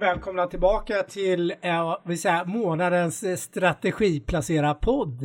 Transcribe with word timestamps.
Välkomna 0.00 0.46
tillbaka 0.46 1.02
till 1.02 1.54
eh, 1.60 1.96
vill 2.04 2.20
säga, 2.20 2.44
månadens 2.44 3.22
eh, 3.22 3.36
strategiplacera-podd. 3.36 5.22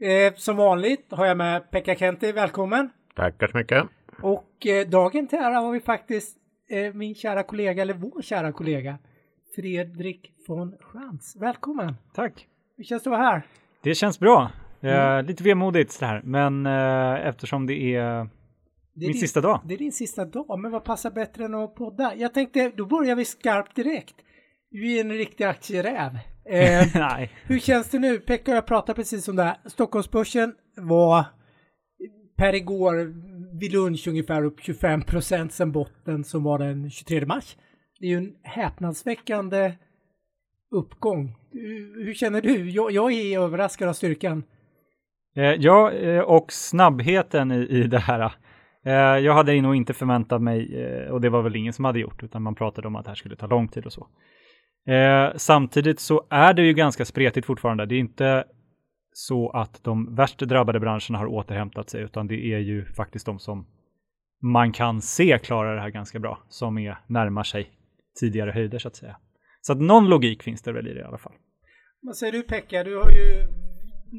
Eh, 0.00 0.34
som 0.36 0.56
vanligt 0.56 1.06
har 1.10 1.26
jag 1.26 1.36
med 1.36 1.70
Pekka 1.70 1.94
Kenti, 1.94 2.32
välkommen! 2.32 2.90
Tackar 3.16 3.46
så 3.46 3.56
mycket! 3.56 3.84
Och 4.22 4.66
eh, 4.66 4.88
dagen 4.88 5.26
till 5.26 5.38
ära 5.38 5.54
har 5.54 5.72
vi 5.72 5.80
faktiskt 5.80 6.36
eh, 6.70 6.94
min 6.94 7.14
kära 7.14 7.42
kollega, 7.42 7.82
eller 7.82 7.94
vår 7.94 8.22
kära 8.22 8.52
kollega, 8.52 8.98
Fredrik 9.56 10.32
von 10.48 10.76
Schantz. 10.80 11.36
Välkommen! 11.36 11.96
Tack! 12.14 12.46
Hur 12.76 12.84
känns 12.84 13.02
det 13.02 13.10
att 13.10 13.18
vara 13.18 13.30
här? 13.30 13.42
Det 13.82 13.94
känns 13.94 14.20
bra. 14.20 14.50
Mm. 14.82 15.26
lite 15.26 15.44
vemodigt 15.44 15.92
så 15.92 16.04
här, 16.04 16.20
men 16.24 16.66
eh, 16.66 17.26
eftersom 17.26 17.66
det 17.66 17.94
är 17.94 18.02
det 18.04 18.28
Min 19.00 19.12
din, 19.12 19.20
sista 19.20 19.40
dag. 19.40 19.60
Det 19.64 19.74
är 19.74 19.78
din 19.78 19.92
sista 19.92 20.24
dag, 20.24 20.58
men 20.58 20.70
vad 20.70 20.84
passar 20.84 21.10
bättre 21.10 21.44
än 21.44 21.54
att 21.54 21.74
podda? 21.74 22.14
Jag 22.16 22.34
tänkte, 22.34 22.72
då 22.76 22.86
börjar 22.86 23.16
vi 23.16 23.24
skarpt 23.24 23.76
direkt. 23.76 24.14
Du 24.70 24.92
är 24.92 25.00
en 25.00 25.12
riktig 25.12 25.44
aktieräv. 25.44 26.18
Eh, 26.44 26.86
Nej. 26.94 27.30
Hur 27.46 27.58
känns 27.58 27.90
det 27.90 27.98
nu? 27.98 28.18
Pekka 28.18 28.50
och 28.50 28.56
jag 28.56 28.66
pratade 28.66 28.96
precis 28.96 29.28
om 29.28 29.36
det 29.36 29.42
här. 29.42 29.56
Stockholmsbörsen 29.66 30.54
var 30.76 31.24
per 32.36 32.54
igår 32.54 33.14
vid 33.60 33.72
lunch 33.72 34.08
ungefär 34.08 34.44
upp 34.44 34.60
25 34.60 35.02
procent 35.02 35.52
sen 35.52 35.72
botten 35.72 36.24
som 36.24 36.44
var 36.44 36.58
den 36.58 36.90
23 36.90 37.26
mars. 37.26 37.56
Det 38.00 38.06
är 38.06 38.10
ju 38.10 38.16
en 38.16 38.34
häpnadsväckande 38.42 39.72
uppgång. 40.70 41.36
Hur 42.04 42.14
känner 42.14 42.40
du? 42.40 42.70
Jag, 42.70 42.90
jag 42.90 43.12
är 43.12 43.40
överraskad 43.40 43.88
av 43.88 43.92
styrkan. 43.92 44.42
Eh, 45.36 45.42
ja, 45.44 45.92
eh, 45.92 46.20
och 46.20 46.52
snabbheten 46.52 47.52
i, 47.52 47.66
i 47.66 47.82
det 47.82 47.98
här. 47.98 48.32
Eh, 48.86 48.92
jag 48.94 49.34
hade 49.34 49.62
nog 49.62 49.76
inte 49.76 49.94
förväntat 49.94 50.42
mig, 50.42 50.82
eh, 50.82 51.10
och 51.10 51.20
det 51.20 51.28
var 51.28 51.42
väl 51.42 51.56
ingen 51.56 51.72
som 51.72 51.84
hade 51.84 51.98
gjort, 51.98 52.22
utan 52.22 52.42
man 52.42 52.54
pratade 52.54 52.88
om 52.88 52.96
att 52.96 53.04
det 53.04 53.10
här 53.10 53.14
skulle 53.14 53.36
ta 53.36 53.46
lång 53.46 53.68
tid 53.68 53.86
och 53.86 53.92
så. 53.92 54.08
Eh, 54.92 55.32
samtidigt 55.36 56.00
så 56.00 56.26
är 56.30 56.54
det 56.54 56.62
ju 56.62 56.72
ganska 56.72 57.04
spretigt 57.04 57.46
fortfarande. 57.46 57.86
Det 57.86 57.94
är 57.94 57.98
inte 57.98 58.44
så 59.12 59.50
att 59.50 59.84
de 59.84 60.14
värst 60.14 60.38
drabbade 60.38 60.80
branscherna 60.80 61.18
har 61.18 61.26
återhämtat 61.26 61.90
sig, 61.90 62.02
utan 62.02 62.26
det 62.26 62.54
är 62.54 62.58
ju 62.58 62.84
faktiskt 62.84 63.26
de 63.26 63.38
som 63.38 63.66
man 64.42 64.72
kan 64.72 65.00
se 65.00 65.38
klarar 65.38 65.74
det 65.74 65.80
här 65.80 65.90
ganska 65.90 66.18
bra, 66.18 66.38
som 66.48 66.78
är 66.78 66.98
närmar 67.06 67.42
sig 67.42 67.70
tidigare 68.20 68.50
höjder 68.50 68.78
så 68.78 68.88
att 68.88 68.96
säga. 68.96 69.16
Så 69.60 69.72
att 69.72 69.80
någon 69.80 70.08
logik 70.08 70.42
finns 70.42 70.62
det 70.62 70.72
väl 70.72 70.88
i 70.88 70.94
det 70.94 71.00
i 71.00 71.04
alla 71.04 71.18
fall. 71.18 71.32
Vad 72.02 72.16
säger 72.16 72.32
du 72.32 72.42
Pekka? 72.42 72.84
Du 72.84 72.96
har 72.96 73.10
ju 73.10 73.46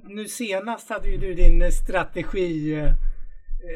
nu 0.07 0.25
senast 0.25 0.89
hade 0.89 1.09
ju 1.09 1.17
du 1.17 1.33
din 1.33 1.71
strategi 1.71 2.73
Eh, 2.73 3.10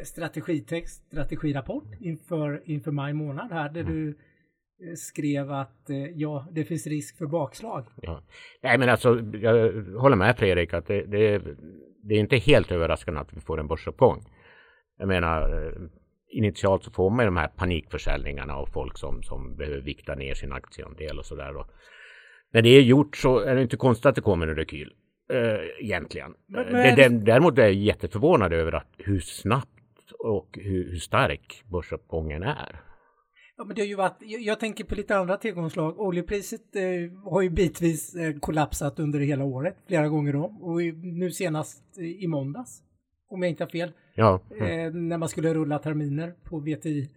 strategitext, 0.03 1.07
strategirapport 1.07 1.87
inför, 1.99 2.61
inför 2.65 2.91
maj 2.91 3.13
månad 3.13 3.51
här 3.51 3.69
där 3.69 3.83
du 3.83 4.09
eh, 4.09 4.93
skrev 4.95 5.51
att 5.51 5.89
eh, 5.89 5.97
ja, 5.97 6.47
det 6.51 6.63
finns 6.63 6.87
risk 6.87 7.17
för 7.17 7.25
bakslag. 7.25 7.85
Ja. 8.01 8.21
Nej, 8.61 8.77
men 8.77 8.89
alltså, 8.89 9.19
jag 9.41 9.83
håller 9.83 10.15
med 10.15 10.37
Fredrik 10.37 10.73
att 10.73 10.87
det, 10.87 11.05
det, 11.05 11.41
det 12.03 12.15
är 12.15 12.19
inte 12.19 12.37
helt 12.37 12.71
överraskande 12.71 13.19
att 13.19 13.33
vi 13.33 13.41
får 13.41 13.59
en 13.59 13.67
börsuppgång. 13.67 14.25
Jag 14.97 15.07
menar, 15.07 15.73
initialt 16.31 16.83
så 16.83 16.91
får 16.91 17.09
man 17.09 17.25
de 17.25 17.37
här 17.37 17.47
panikförsäljningarna 17.47 18.55
av 18.55 18.65
folk 18.65 18.97
som, 18.97 19.23
som 19.23 19.55
behöver 19.55 19.81
vikta 19.81 20.15
ner 20.15 20.33
sin 20.33 20.51
aktieandel 20.51 21.19
och 21.19 21.25
sådär. 21.25 21.53
När 22.51 22.61
det 22.61 22.69
är 22.69 22.81
gjort 22.81 23.17
så 23.17 23.39
är 23.39 23.55
det 23.55 23.61
inte 23.61 23.77
konstigt 23.77 24.05
att 24.05 24.15
det 24.15 24.21
kommer 24.21 24.47
en 24.47 24.55
rekyl. 24.55 24.93
Äh, 25.29 25.85
egentligen. 25.85 26.33
Men, 26.47 26.71
men... 26.71 27.23
Däremot 27.25 27.57
är 27.57 27.61
jag 27.61 27.73
jätteförvånad 27.73 28.53
över 28.53 28.71
att 28.71 28.87
hur 28.97 29.19
snabbt 29.19 29.74
och 30.19 30.59
hur, 30.61 30.91
hur 30.91 30.99
stark 30.99 31.63
börsuppgången 31.71 32.43
är. 32.43 32.81
Ja, 33.57 33.63
men 33.63 33.75
det 33.75 33.81
har 33.81 33.87
ju 33.87 33.95
varit, 33.95 34.17
jag, 34.19 34.59
tänker 34.59 34.83
på 34.83 34.95
lite 34.95 35.17
andra 35.17 35.37
tillgångslag. 35.37 35.99
Oljepriset 35.99 36.75
eh, 36.75 37.31
har 37.31 37.41
ju 37.41 37.49
bitvis 37.49 38.15
eh, 38.15 38.39
kollapsat 38.39 38.99
under 38.99 39.19
hela 39.19 39.43
året, 39.43 39.75
flera 39.87 40.07
gånger 40.07 40.35
om. 40.35 40.63
Och 40.63 40.81
nu 41.03 41.31
senast 41.31 41.97
eh, 41.97 42.23
i 42.23 42.27
måndags, 42.27 42.83
om 43.29 43.41
jag 43.41 43.49
inte 43.49 43.63
har 43.63 43.69
fel, 43.69 43.91
ja. 44.15 44.41
eh, 44.59 44.93
när 44.93 45.17
man 45.17 45.29
skulle 45.29 45.53
rulla 45.53 45.79
terminer 45.79 46.33
på 46.43 46.59
VTI 46.59 47.09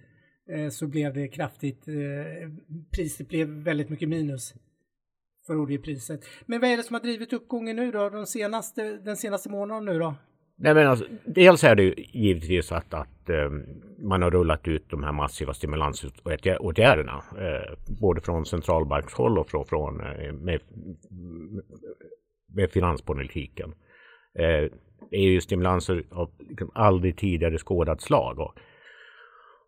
eh, 0.52 0.68
så 0.68 0.86
blev 0.86 1.14
det 1.14 1.28
kraftigt, 1.28 1.88
eh, 1.88 1.94
priset 2.90 3.28
blev 3.28 3.48
väldigt 3.48 3.88
mycket 3.88 4.08
minus 4.08 4.54
för 5.46 5.56
oljepriset. 5.56 6.20
Men 6.46 6.60
vad 6.60 6.70
är 6.70 6.76
det 6.76 6.82
som 6.82 6.94
har 6.94 7.00
drivit 7.00 7.32
uppgången 7.32 7.76
nu 7.76 7.90
då, 7.90 8.10
de 8.10 8.26
senaste, 8.26 8.96
den 8.96 9.16
senaste 9.16 9.48
månaden 9.48 9.84
nu 9.84 9.98
då? 9.98 10.14
Nej, 10.60 10.74
men 10.74 10.86
alltså, 10.86 11.04
dels 11.24 11.64
är 11.64 11.74
det 11.74 11.82
ju 11.82 11.94
givetvis 11.96 12.72
att, 12.72 12.94
att 12.94 13.30
eh, 13.30 13.50
man 13.98 14.22
har 14.22 14.30
rullat 14.30 14.68
ut 14.68 14.90
de 14.90 15.02
här 15.02 15.12
massiva 15.12 15.54
stimulansåtgärderna. 15.54 17.22
Eh, 17.38 17.78
både 18.00 18.20
från 18.20 18.46
centralbankshåll 18.46 19.38
och 19.38 19.50
från, 19.50 19.64
från 19.64 20.00
eh, 20.00 20.32
med, 20.32 20.60
med 22.54 22.70
finanspolitiken. 22.70 23.70
Eh, 24.38 24.70
det 25.10 25.16
är 25.16 25.30
ju 25.30 25.40
stimulanser 25.40 26.04
av 26.10 26.30
liksom 26.38 26.70
aldrig 26.74 27.16
tidigare 27.16 27.58
skådat 27.58 28.00
slag. 28.00 28.38
Och, 28.38 28.54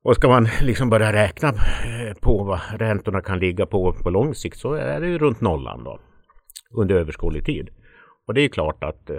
och 0.02 0.14
ska 0.14 0.28
man 0.28 0.48
liksom 0.62 0.90
börja 0.90 1.12
räkna 1.12 1.48
eh, 1.48 2.14
på 2.20 2.44
vad 2.44 2.60
räntorna 2.78 3.20
kan 3.20 3.38
ligga 3.38 3.66
på 3.66 3.92
på 3.92 4.10
lång 4.10 4.34
sikt 4.34 4.58
så 4.58 4.72
är 4.72 5.00
det 5.00 5.06
ju 5.08 5.18
runt 5.18 5.40
nollan 5.40 5.84
då. 5.84 6.00
Under 6.74 6.94
överskådlig 6.94 7.44
tid. 7.44 7.70
Och 8.30 8.34
det 8.34 8.40
är 8.40 8.48
klart 8.48 8.84
att 8.84 9.10
eh, 9.10 9.16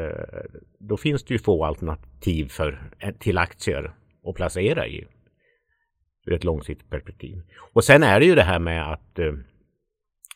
då 0.79 0.97
finns 0.97 1.23
det 1.23 1.33
ju 1.33 1.39
få 1.39 1.65
alternativ 1.65 2.45
för, 2.45 2.91
eh, 2.99 3.13
till 3.19 3.37
aktier 3.37 3.93
att 4.27 4.35
placera 4.35 4.87
i 4.87 5.07
ur 6.25 6.33
ett 6.33 6.43
långsiktigt 6.43 6.89
perspektiv. 6.89 7.41
Och 7.73 7.83
sen 7.83 8.03
är 8.03 8.19
det 8.19 8.25
ju 8.25 8.35
det 8.35 8.43
här 8.43 8.59
med 8.59 8.91
att 8.91 9.19
eh, 9.19 9.33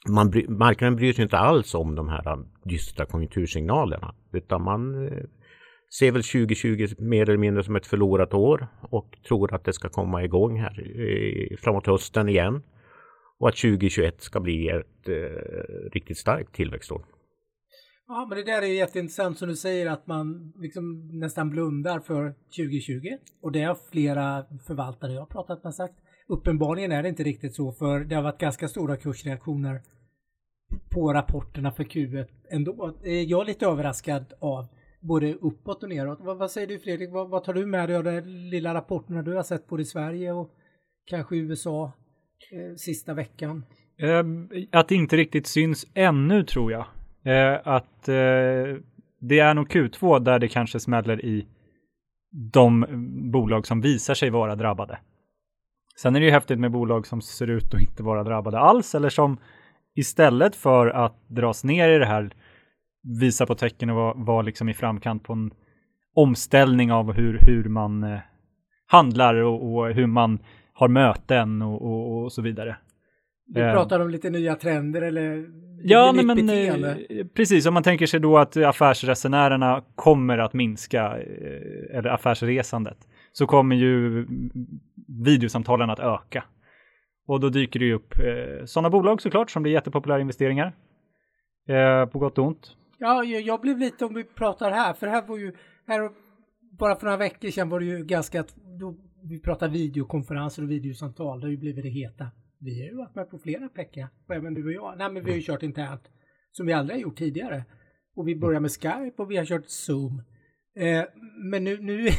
man, 0.10 0.34
marknaden 0.48 0.96
bryr 0.96 1.14
sig 1.14 1.24
inte 1.24 1.38
alls 1.38 1.76
om 1.76 1.96
de 1.96 2.10
här 2.10 2.28
eh, 2.28 2.38
dystra 2.64 3.06
konjunktursignalerna 3.06 4.16
utan 4.34 4.64
man 4.64 5.08
eh, 5.08 5.24
ser 6.00 6.12
väl 6.12 6.24
2020 6.24 6.88
mer 6.98 7.30
eller 7.30 7.38
mindre 7.38 7.64
som 7.64 7.76
ett 7.76 7.88
förlorat 7.88 8.34
år 8.34 8.68
och 8.82 9.18
tror 9.28 9.54
att 9.54 9.64
det 9.64 9.74
ska 9.74 9.90
komma 9.90 10.24
igång 10.24 10.60
här 10.60 11.00
eh, 11.00 11.58
framåt 11.58 11.88
hösten 11.88 12.30
igen 12.30 12.64
och 13.40 13.50
att 13.50 13.58
2021 13.58 14.22
ska 14.22 14.40
bli 14.40 14.70
ett 14.70 15.10
eh, 15.10 15.92
riktigt 15.94 16.18
starkt 16.18 16.56
tillväxtår. 16.56 17.15
Ja, 18.08 18.26
men 18.30 18.38
det 18.38 18.44
där 18.44 18.62
är 18.62 18.66
jätteintressant 18.66 19.38
som 19.38 19.48
du 19.48 19.56
säger 19.56 19.90
att 19.90 20.08
man 20.08 20.54
liksom 20.56 21.10
nästan 21.20 21.50
blundar 21.50 22.00
för 22.00 22.32
2020 22.32 23.18
och 23.42 23.52
det 23.52 23.64
har 23.64 23.78
flera 23.92 24.46
förvaltare 24.68 25.14
jag 25.14 25.22
har 25.22 25.28
pratat 25.28 25.64
med 25.64 25.76
sagt. 25.76 25.96
Uppenbarligen 26.28 26.92
är 26.92 27.04
det 27.04 27.10
inte 27.10 27.24
riktigt 27.24 27.56
så 27.56 27.72
för 27.72 28.00
det 28.00 28.16
har 28.16 28.24
varit 28.24 28.40
ganska 28.40 28.68
stora 28.68 28.98
kursreaktioner 28.98 29.82
på 30.90 31.14
rapporterna 31.14 31.72
för 31.72 31.84
Q1 31.84 32.28
ändå. 32.52 32.98
Eh, 33.04 33.22
jag 33.22 33.42
är 33.42 33.46
lite 33.46 33.66
överraskad 33.66 34.34
av 34.40 34.68
både 35.00 35.34
uppåt 35.34 35.84
och 35.84 35.90
neråt. 35.90 36.20
Vad, 36.22 36.38
vad 36.38 36.52
säger 36.52 36.68
du 36.68 36.80
Fredrik? 36.80 37.10
Vad, 37.12 37.30
vad, 37.30 37.44
tar 37.44 37.54
du 37.54 37.66
med 37.66 37.90
dig 37.90 37.98
av 37.98 38.04
de 38.04 38.22
lilla 38.22 38.74
rapporterna 38.74 39.22
du 39.22 39.36
har 39.36 39.44
sett 39.44 39.68
både 39.68 39.82
i 39.84 39.86
Sverige 39.86 40.32
och 40.32 40.52
kanske 41.06 41.36
i 41.36 41.40
USA 41.40 41.92
eh, 42.52 42.76
sista 42.76 43.14
veckan? 43.14 43.66
Eh, 43.98 44.24
att 44.72 44.88
det 44.88 44.96
inte 44.96 45.18
riktigt 45.18 45.48
syns 45.48 45.88
ännu 45.94 46.44
tror 46.44 46.72
jag. 46.72 46.86
Eh, 47.26 47.60
att 47.64 48.08
eh, 48.08 48.78
det 49.20 49.40
är 49.40 49.54
nog 49.54 49.70
Q2 49.70 50.20
där 50.20 50.40
det 50.40 50.48
kanske 50.48 50.80
smäller 50.80 51.26
i 51.26 51.48
de 52.54 52.86
bolag 53.32 53.68
som 53.68 53.82
visar 53.82 54.14
sig 54.14 54.30
vara 54.30 54.56
drabbade. 54.56 55.00
Sen 56.02 56.16
är 56.16 56.20
det 56.20 56.26
ju 56.26 56.32
häftigt 56.32 56.60
med 56.60 56.72
bolag 56.72 57.08
som 57.08 57.22
ser 57.22 57.50
ut 57.50 57.74
att 57.74 57.82
inte 57.82 58.04
vara 58.04 58.24
drabbade 58.24 58.60
alls 58.60 58.96
eller 58.96 59.10
som 59.10 59.38
istället 59.96 60.56
för 60.56 60.88
att 60.88 61.30
dras 61.30 61.64
ner 61.64 61.90
i 61.90 61.98
det 61.98 62.06
här 62.06 62.30
visa 63.20 63.46
på 63.46 63.56
tecken 63.56 63.90
och 63.90 63.96
vara 63.96 64.14
var 64.14 64.44
liksom 64.44 64.70
i 64.70 64.74
framkant 64.74 65.24
på 65.24 65.34
en 65.34 65.52
omställning 66.16 66.92
av 66.92 67.14
hur, 67.14 67.40
hur 67.42 67.64
man 67.64 68.04
eh, 68.04 68.20
handlar 68.88 69.36
och, 69.36 69.76
och, 69.76 69.94
hur 69.94 70.08
man 70.08 70.40
har 70.74 70.88
möten 70.88 71.62
och, 71.62 71.82
och, 71.82 72.24
och 72.24 72.32
så 72.32 72.42
vidare. 72.42 72.78
Du 73.46 73.62
eh. 73.62 73.74
pratar 73.74 74.00
om 74.00 74.10
lite 74.10 74.30
nya 74.30 74.56
trender 74.56 75.02
eller 75.02 75.46
Ja, 75.88 76.12
nej, 76.16 76.26
men 76.26 76.36
beteende. 76.38 77.06
Eh, 77.10 77.26
precis. 77.26 77.66
Om 77.66 77.74
man 77.74 77.84
tänker 77.84 78.06
sig 78.06 78.20
då 78.20 78.38
att 78.38 78.58
affärsresenärerna 78.58 79.84
kommer 79.96 80.38
att 80.38 80.54
minska, 80.54 81.18
eh, 81.18 81.98
eller 81.98 82.10
affärsresandet, 82.10 82.98
så 83.32 83.46
kommer 83.48 83.76
ju 83.76 84.28
videosamtalen 85.26 85.90
att 85.90 86.00
öka. 86.00 86.44
Och 87.28 87.40
då 87.40 87.50
dyker 87.50 87.80
det 87.80 87.86
ju 87.86 87.94
upp 87.94 88.14
eh, 88.20 88.66
sådana 88.66 88.90
bolag 88.90 89.22
såklart 89.22 89.52
som 89.52 89.64
blir 89.64 89.74
jättepopulära 89.74 90.22
investeringar. 90.22 90.76
Eh, 91.68 92.06
på 92.06 92.20
gott 92.20 92.38
och 92.38 92.46
ont. 92.46 92.76
Ja, 92.98 93.24
jag 93.24 93.62
blev 93.62 93.78
lite 93.78 94.06
om 94.06 94.14
vi 94.14 94.24
pratar 94.24 94.72
här, 94.72 94.94
för 94.94 95.08
här 95.08 95.28
var 95.28 95.38
ju, 95.38 95.54
här, 95.88 96.10
bara 96.80 96.96
för 96.96 97.06
några 97.06 97.18
veckor 97.18 97.50
sedan 97.50 97.70
var 97.70 97.80
det 97.80 97.86
ju 97.86 98.06
ganska, 98.06 98.44
då, 98.80 98.96
vi 99.30 99.40
pratar 99.40 99.70
videokonferenser 99.70 100.64
och 100.64 100.72
videosamtal, 100.72 101.40
det 101.40 101.46
har 101.46 101.52
ju 101.52 101.58
blivit 101.58 101.84
det 101.84 101.90
heta 101.90 102.28
vi 102.60 102.82
har 102.82 102.90
ju 102.90 102.96
varit 102.96 103.16
med 103.16 103.30
på 103.30 103.38
flera 103.40 103.70
Pekka, 103.70 104.10
och 104.28 104.36
även 104.36 104.54
du 104.54 104.66
och 104.66 104.72
jag. 104.72 104.98
Nej, 104.98 105.12
men 105.12 105.24
vi 105.24 105.32
har 105.32 105.38
ju 105.38 105.44
kört 105.44 105.64
internt 105.64 106.12
som 106.52 106.66
vi 106.66 106.74
aldrig 106.74 106.98
har 106.98 107.02
gjort 107.02 107.18
tidigare. 107.18 107.64
Och 108.16 108.28
vi 108.28 108.36
börjar 108.36 108.60
med 108.60 108.72
Skype 108.72 109.14
och 109.18 109.32
vi 109.32 109.38
har 109.38 109.46
kört 109.46 109.66
Zoom. 109.70 110.22
Eh, 110.76 111.04
men 111.52 111.64
nu, 111.64 111.78
nu 111.82 112.04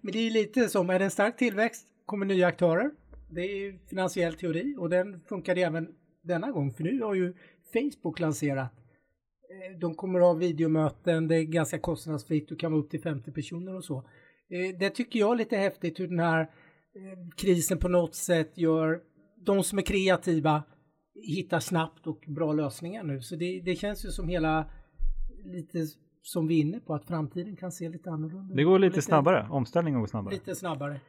men 0.00 0.12
det 0.12 0.18
är 0.18 0.30
lite 0.30 0.68
som, 0.68 0.90
är 0.90 0.98
det 0.98 1.04
en 1.04 1.10
stark 1.10 1.36
tillväxt 1.36 1.86
kommer 2.06 2.26
nya 2.26 2.46
aktörer. 2.46 2.90
Det 3.30 3.40
är 3.40 3.56
ju 3.56 3.78
finansiell 3.78 4.34
teori 4.34 4.76
och 4.78 4.90
den 4.90 5.20
funkade 5.20 5.60
även 5.60 5.88
denna 6.22 6.50
gång. 6.50 6.72
För 6.72 6.84
nu 6.84 7.02
har 7.02 7.14
ju 7.14 7.34
Facebook 7.72 8.20
lanserat. 8.20 8.72
Eh, 9.50 9.78
de 9.78 9.94
kommer 9.94 10.18
att 10.18 10.24
ha 10.24 10.32
videomöten, 10.32 11.28
det 11.28 11.36
är 11.36 11.42
ganska 11.42 11.78
kostnadsfritt, 11.78 12.48
du 12.48 12.56
kan 12.56 12.72
vara 12.72 12.82
upp 12.82 12.90
till 12.90 13.02
50 13.02 13.32
personer 13.32 13.76
och 13.76 13.84
så. 13.84 13.96
Eh, 14.50 14.78
det 14.78 14.90
tycker 14.90 15.18
jag 15.18 15.32
är 15.32 15.36
lite 15.36 15.56
häftigt 15.56 16.00
hur 16.00 16.08
den 16.08 16.18
här 16.18 16.40
eh, 16.40 16.48
krisen 17.36 17.78
på 17.78 17.88
något 17.88 18.14
sätt 18.14 18.58
gör 18.58 19.00
de 19.40 19.64
som 19.64 19.78
är 19.78 19.82
kreativa 19.82 20.62
hittar 21.14 21.60
snabbt 21.60 22.06
och 22.06 22.24
bra 22.26 22.52
lösningar 22.52 23.02
nu. 23.02 23.20
Så 23.20 23.36
det, 23.36 23.60
det 23.60 23.74
känns 23.74 24.04
ju 24.04 24.08
som 24.08 24.28
hela 24.28 24.70
lite 25.44 25.86
som 26.22 26.46
vi 26.46 26.58
är 26.58 26.60
inne 26.60 26.80
på 26.80 26.94
att 26.94 27.04
framtiden 27.04 27.56
kan 27.56 27.72
se 27.72 27.88
lite 27.88 28.10
annorlunda 28.10 28.54
Det 28.54 28.64
går 28.64 28.78
lite, 28.78 28.96
lite 28.96 29.02
snabbare, 29.02 29.46
omställningen 29.50 30.00
går 30.00 30.06
snabbare. 30.06 30.34
Lite 30.34 30.54
snabbare. 30.54 31.00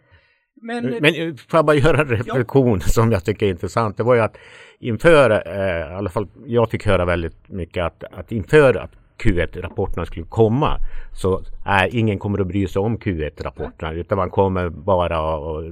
Men, 0.61 0.85
men 0.85 1.15
eh, 1.15 1.35
får 1.35 1.57
jag 1.57 1.65
bara 1.65 1.75
göra 1.75 2.01
en 2.01 2.07
reflektion 2.07 2.79
ja. 2.79 2.79
som 2.87 3.11
jag 3.11 3.25
tycker 3.25 3.45
är 3.45 3.49
intressant. 3.49 3.97
Det 3.97 4.03
var 4.03 4.15
ju 4.15 4.21
att 4.21 4.37
inför, 4.79 5.29
eh, 5.29 5.91
i 5.91 5.93
alla 5.93 6.09
fall 6.09 6.27
jag 6.45 6.69
fick 6.69 6.85
höra 6.85 7.05
väldigt 7.05 7.49
mycket 7.49 7.85
att, 7.85 8.03
att 8.03 8.31
inför 8.31 8.75
att 8.75 8.91
Q1-rapporterna 9.23 10.05
skulle 10.05 10.25
komma 10.25 10.77
så 11.13 11.41
äh, 11.65 11.97
ingen 11.97 12.19
kommer 12.19 12.41
att 12.41 12.47
bry 12.47 12.67
sig 12.67 12.79
om 12.79 12.97
Q1-rapporterna 12.97 13.93
utan 13.93 14.17
man 14.17 14.29
kommer 14.29 14.69
bara 14.69 15.17
att 15.17 15.65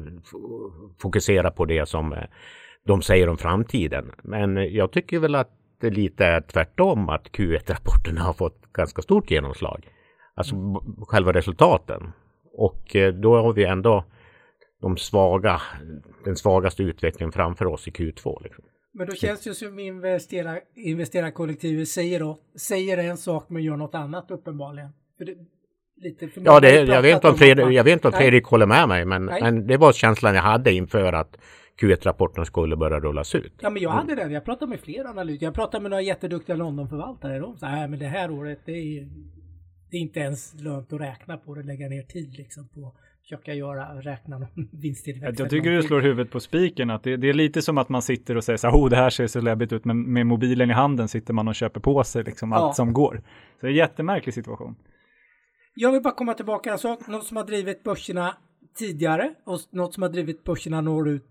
fokusera 1.02 1.52
på 1.52 1.66
det 1.66 1.90
som 1.90 2.14
eh, 2.14 2.24
de 2.86 3.02
säger 3.02 3.30
om 3.30 3.38
framtiden. 3.38 4.12
Men 4.24 4.74
jag 4.74 4.92
tycker 4.92 5.20
väl 5.20 5.36
att 5.36 5.52
det 5.82 5.90
lite 5.90 6.26
är 6.26 6.42
tvärtom 6.42 7.10
att 7.10 7.32
Q1-rapporterna 7.32 8.22
har 8.22 8.34
fått 8.34 8.74
ganska 8.74 9.02
stort 9.02 9.32
genomslag. 9.32 9.88
Alltså 10.36 10.56
mm. 10.56 10.82
själva 11.08 11.34
resultaten. 11.34 12.12
Och 12.54 12.96
eh, 12.96 13.14
då 13.14 13.42
har 13.42 13.54
vi 13.54 13.66
ändå 13.66 14.04
de 14.82 14.98
svaga, 14.98 15.62
den 16.26 16.36
svagaste 16.36 16.84
utvecklingen 16.84 17.32
framför 17.32 17.66
oss 17.66 17.88
i 17.88 17.92
Q2. 17.92 18.44
Liksom. 18.44 18.64
Men 18.98 19.08
då 19.08 19.14
känns 19.14 19.44
det 19.44 19.54
som 19.54 19.80
investera, 19.80 20.60
investerarkollektivet 20.76 21.88
säger, 21.88 22.20
då, 22.20 22.38
säger 22.56 22.98
en 22.98 23.18
sak 23.18 23.50
men 23.50 23.64
gör 23.64 23.78
något 23.78 23.96
annat 23.96 24.32
uppenbarligen. 24.32 24.90
För 25.18 25.26
det, 25.26 25.36
lite 25.96 26.28
för 26.28 26.42
ja, 26.46 26.60
det, 26.60 26.84
jag, 26.84 27.02
vet 27.02 27.26
om 27.26 27.36
Fredrik, 27.36 27.72
jag 27.72 27.84
vet 27.84 27.94
inte 27.94 28.08
om 28.08 28.14
Fredrik 28.14 28.46
håller 28.46 28.66
med 28.66 28.88
mig 28.88 29.06
men, 29.06 29.26
men, 29.26 29.68
det 29.68 29.78
var 29.78 29.94
känslan 29.94 30.36
jag 30.36 30.42
hade 30.42 30.74
inför 30.74 31.14
att 31.14 31.38
Q1-rapporten 31.82 32.46
skulle 32.46 32.76
börja 32.76 33.00
rullas 33.00 33.36
ut. 33.36 33.54
Ja 33.60 33.70
men 33.70 33.82
jag 33.82 33.90
hade 33.90 34.16
den. 34.16 34.32
Jag 34.32 34.46
pratade 34.46 34.70
med 34.70 34.80
flera 34.80 35.10
analytiker. 35.10 35.46
Jag 35.46 35.54
pratade 35.54 35.82
med 35.82 35.90
några 35.90 36.02
jätteduktiga 36.02 36.56
Londonförvaltare. 36.56 37.40
De 37.40 37.58
sa 37.58 37.68
att 37.68 38.00
det 38.00 38.06
här 38.06 38.32
året 38.32 38.60
det 38.66 38.72
är, 38.72 39.08
det 39.92 39.98
är 39.98 40.02
inte 40.02 40.20
ens 40.20 40.54
lönt 40.54 40.94
att 40.94 41.02
räkna 41.02 41.38
på 41.38 41.56
det, 41.56 41.64
lägga 41.64 41.90
ner 41.90 42.04
tid 42.04 42.38
liksom 42.38 42.68
på 42.68 42.94
försöka 43.28 43.54
göra, 43.54 44.02
räkna 44.02 44.38
någon 44.38 44.50
vinsttillväxt. 44.72 45.40
Jag 45.40 45.50
tycker 45.50 45.72
du 45.72 45.84
slår 45.84 46.02
huvudet 46.02 46.32
på 46.32 46.40
spiken. 46.40 46.90
Att 46.90 47.04
det, 47.04 47.18
det, 47.18 47.30
är 47.30 47.34
lite 47.34 47.62
som 47.62 47.78
att 47.78 47.90
man 47.90 48.02
sitter 48.02 48.38
och 48.38 48.44
säger 48.44 48.58
så 48.58 48.68
här, 48.68 48.78
oh 48.78 48.90
det 48.90 48.96
här 48.96 49.10
ser 49.10 49.28
så 49.28 49.42
läbbigt 49.42 49.74
ut, 49.74 49.86
men 49.86 50.14
med 50.14 50.26
mobilen 50.26 50.70
i 50.70 50.74
handen 50.74 51.08
sitter 51.08 51.34
man 51.34 51.48
och 51.48 51.56
köper 51.56 51.80
på 51.80 52.04
sig 52.04 52.24
liksom 52.24 52.54
allt 52.54 52.70
ja. 52.70 52.74
som 52.74 52.94
går. 52.94 53.22
Så 53.60 53.66
det 53.66 53.68
är 53.68 53.72
en 53.72 53.78
jättemärklig 53.78 54.34
situation. 54.34 54.76
Jag 55.76 55.92
vill 55.92 56.02
bara 56.02 56.14
komma 56.14 56.34
tillbaka 56.34 56.72
en 56.72 56.78
sak, 56.78 57.08
något 57.08 57.26
som 57.26 57.38
har 57.38 57.44
drivit 57.44 57.84
börserna 57.84 58.38
tidigare 58.78 59.34
och 59.46 59.60
något 59.72 59.94
som 59.94 60.04
har 60.04 60.10
drivit 60.10 60.44
börserna 60.44 60.82
norrut 60.82 61.26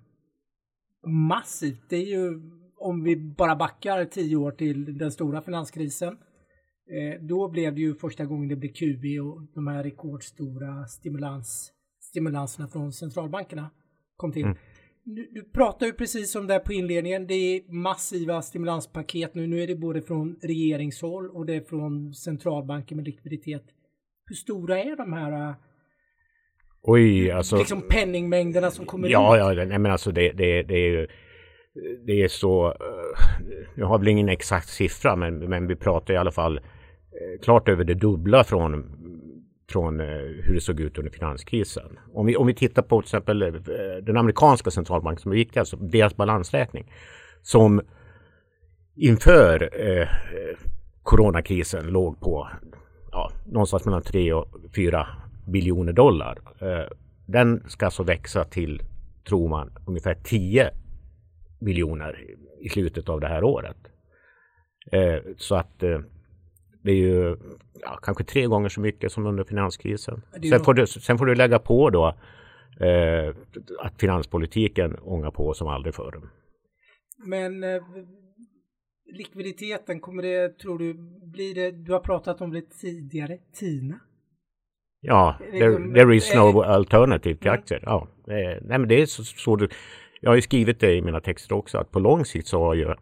massivt. 1.07 1.83
Det 1.89 1.97
är 1.97 2.07
ju 2.07 2.41
om 2.79 3.03
vi 3.03 3.17
bara 3.17 3.57
backar 3.57 4.05
tio 4.05 4.37
år 4.37 4.51
till 4.51 4.99
den 4.99 5.13
stora 5.13 5.43
finanskrisen. 5.43 6.19
Eh, 6.91 7.21
då 7.23 7.49
blev 7.49 7.75
det 7.75 7.81
ju 7.81 7.95
första 7.95 8.25
gången 8.25 8.49
det 8.49 8.57
blev 8.57 8.73
QB 8.73 9.05
och 9.23 9.43
de 9.55 9.67
här 9.67 9.83
rekordstora 9.83 10.87
stimulans, 10.87 11.73
stimulanserna 12.11 12.69
från 12.69 12.93
centralbankerna 12.93 13.71
kom 14.17 14.33
till. 14.33 14.45
Mm. 14.45 14.57
Du, 15.05 15.31
du 15.33 15.43
pratar 15.43 15.87
ju 15.87 15.93
precis 15.93 16.37
om 16.37 16.47
det 16.47 16.59
på 16.59 16.73
inledningen. 16.73 17.27
Det 17.27 17.35
är 17.35 17.73
massiva 17.73 18.43
stimulanspaket 18.43 19.35
nu. 19.35 19.47
Nu 19.47 19.63
är 19.63 19.67
det 19.67 19.77
både 19.77 20.03
från 20.03 20.37
regeringshåll 20.43 21.31
och 21.31 21.47
det 21.47 21.55
är 21.55 21.61
från 21.61 22.15
centralbanker 22.15 22.97
med 22.97 23.05
likviditet. 23.05 23.65
Hur 24.27 24.35
stora 24.35 24.79
är 24.79 24.97
de 24.97 25.13
här 25.13 25.55
Oj, 26.83 27.31
alltså. 27.31 27.57
Liksom 27.57 27.83
penningmängderna 27.89 28.71
som 28.71 28.87
kommer 28.87 29.09
ja, 29.09 29.53
ut. 29.53 29.59
Ja, 29.59 29.65
nej 29.65 29.79
men 29.79 29.93
alltså 29.93 30.13
det, 30.13 30.33
det, 30.33 30.63
det 30.63 30.75
är 30.75 30.91
ju 30.91 31.07
det 32.07 32.23
är 32.23 32.29
så, 32.29 32.75
jag 33.77 33.87
har 33.87 33.99
väl 33.99 34.09
ingen 34.09 34.29
exakt 34.29 34.69
siffra 34.69 35.17
men, 35.17 35.39
men 35.39 35.67
vi 35.67 35.77
pratar 35.77 36.15
i 36.15 36.17
alla 36.17 36.33
fall 36.33 36.57
eh, 36.57 37.43
klart 37.43 37.69
över 37.69 37.85
det 37.85 37.95
dubbla 37.95 38.45
från, 38.45 38.81
från 39.69 40.01
eh, 40.01 40.07
hur 40.43 40.55
det 40.55 40.61
såg 40.61 40.81
ut 40.81 40.99
under 40.99 41.13
finanskrisen. 41.13 41.99
Om 42.15 42.27
vi, 42.27 42.37
om 42.37 42.47
vi 42.47 42.55
tittar 42.55 42.83
på 42.83 43.01
till 43.01 43.07
exempel 43.07 43.43
eh, 43.43 43.53
den 44.03 44.17
amerikanska 44.17 44.71
centralbanken 44.71 45.23
som 45.23 45.33
är 45.33 45.37
viktig, 45.37 45.61
alltså 45.61 45.77
deras 45.77 46.17
balansräkning 46.17 46.93
som 47.43 47.81
inför 48.97 49.71
eh, 49.87 50.09
coronakrisen 51.03 51.87
låg 51.87 52.21
på 52.21 52.49
ja, 53.13 53.33
någonstans 53.47 53.85
mellan 53.85 54.03
3 54.03 54.33
och 54.33 54.49
4 54.77 55.07
biljoner 55.47 55.93
dollar. 55.93 56.39
Eh, 56.61 56.89
den 57.27 57.63
ska 57.69 57.85
alltså 57.85 58.03
växa 58.03 58.45
till, 58.45 58.83
tror 59.29 59.49
man, 59.49 59.73
ungefär 59.87 60.15
10 60.15 60.71
biljoner 61.61 62.25
i 62.61 62.69
slutet 62.69 63.09
av 63.09 63.21
det 63.21 63.29
här 63.29 63.45
året. 63.45 63.77
Eh, 64.93 65.19
så 65.37 65.55
att 65.55 65.83
eh, 65.83 66.01
det 66.87 66.93
är 66.93 66.97
ju 66.97 67.37
ja, 67.81 67.99
kanske 68.03 68.25
tre 68.25 68.47
gånger 68.47 68.69
så 68.69 68.81
mycket 68.81 69.13
som 69.13 69.27
under 69.27 69.45
finanskrisen. 69.45 70.23
Sen 70.51 70.61
får, 70.61 70.75
du, 70.75 70.87
sen 70.87 71.19
får 71.19 71.27
du 71.27 71.35
lägga 71.35 71.59
på 71.59 71.91
då 71.91 72.07
eh, 72.81 73.35
att 73.79 74.01
finanspolitiken 74.01 74.97
ångar 75.03 75.31
på 75.31 75.55
som 75.55 75.69
aldrig 75.69 75.95
förr. 75.95 76.21
Men 77.27 77.65
eh, 77.65 77.83
likviditeten, 79.13 80.01
kommer 80.01 80.23
det, 80.23 80.59
tror 80.59 80.79
du, 80.79 80.95
blir 81.33 81.55
det, 81.55 81.71
du 81.71 81.93
har 81.93 82.01
pratat 82.01 82.41
om 82.41 82.51
det 82.51 82.63
tidigare, 82.81 83.39
TINA? 83.55 84.01
Ja, 85.01 85.37
there, 85.51 85.95
there 85.95 86.17
is 86.17 86.35
no 86.35 86.63
alternative 86.63 87.39
till 87.39 87.51
aktier. 87.51 87.81
Ja, 87.83 88.09
nej 88.27 88.61
men 88.63 88.89
det 88.89 89.03
är 89.03 89.07
så, 89.07 89.25
så 89.25 89.57
det, 89.57 89.69
jag 90.21 90.31
har 90.31 90.37
ju 90.37 90.43
skrivit 90.43 90.81
det 90.81 90.95
i 90.95 91.03
mina 91.03 91.21
texter 91.21 91.55
också 91.55 91.79
att 91.79 91.91
på 91.91 91.99
lång 91.99 92.25
sikt 92.25 92.47
så 92.47 92.61
har 92.61 92.75
ju 92.75 92.85
eh, 92.85 92.95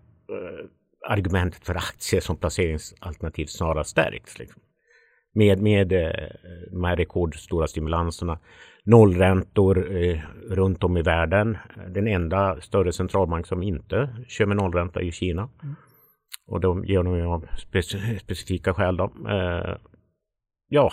argumentet 1.08 1.66
för 1.66 1.74
aktier 1.74 2.20
som 2.20 2.36
placeringsalternativ 2.36 3.46
snarare 3.46 3.84
stärkts. 3.84 4.38
Liksom. 4.38 4.62
Med, 5.34 5.62
med 5.62 5.92
eh, 5.92 6.28
de 6.70 6.84
här 6.84 6.96
rekordstora 6.96 7.66
stimulanserna. 7.66 8.38
Nollräntor 8.84 9.96
eh, 9.96 10.20
runt 10.50 10.84
om 10.84 10.96
i 10.96 11.02
världen. 11.02 11.58
Den 11.88 12.06
enda 12.06 12.60
större 12.60 12.92
centralbank 12.92 13.46
som 13.46 13.62
inte 13.62 14.16
kör 14.28 14.46
med 14.46 14.56
nollränta 14.56 15.00
är 15.00 15.10
Kina. 15.10 15.48
Mm. 15.62 15.74
Och 16.46 16.60
de 16.60 16.84
gör 16.84 17.02
de 17.02 17.26
av 17.26 17.46
specifika 18.26 18.74
skäl. 18.74 18.96
Då. 18.96 19.04
Eh, 19.28 19.76
ja, 20.68 20.92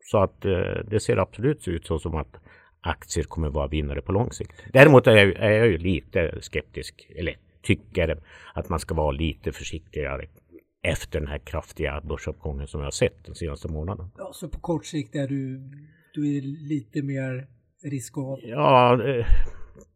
så 0.00 0.18
att 0.18 0.44
eh, 0.44 0.84
det 0.90 1.00
ser 1.00 1.16
absolut 1.16 1.68
ut 1.68 1.86
så 1.86 1.98
som 1.98 2.14
att 2.14 2.36
aktier 2.80 3.24
kommer 3.24 3.50
vara 3.50 3.68
vinnare 3.68 4.02
på 4.02 4.12
lång 4.12 4.32
sikt. 4.32 4.64
Däremot 4.72 5.06
är 5.06 5.16
jag, 5.16 5.28
är 5.28 5.50
jag 5.50 5.66
ju 5.66 5.78
lite 5.78 6.38
skeptisk, 6.40 7.10
eller 7.18 7.36
tycker 7.66 8.18
att 8.54 8.68
man 8.68 8.78
ska 8.78 8.94
vara 8.94 9.10
lite 9.10 9.52
försiktigare 9.52 10.26
efter 10.82 11.20
den 11.20 11.28
här 11.28 11.38
kraftiga 11.38 12.00
börsuppgången 12.00 12.66
som 12.66 12.80
vi 12.80 12.84
har 12.84 12.90
sett 12.90 13.24
den 13.24 13.34
senaste 13.34 13.68
månaden. 13.68 14.06
Ja, 14.18 14.30
så 14.32 14.48
på 14.48 14.60
kort 14.60 14.86
sikt 14.86 15.14
är 15.14 15.28
du, 15.28 15.60
du 16.14 16.36
är 16.36 16.42
lite 16.68 17.02
mer 17.02 17.46
riskav? 17.82 18.38
Ja, 18.42 19.02
eh, 19.04 19.26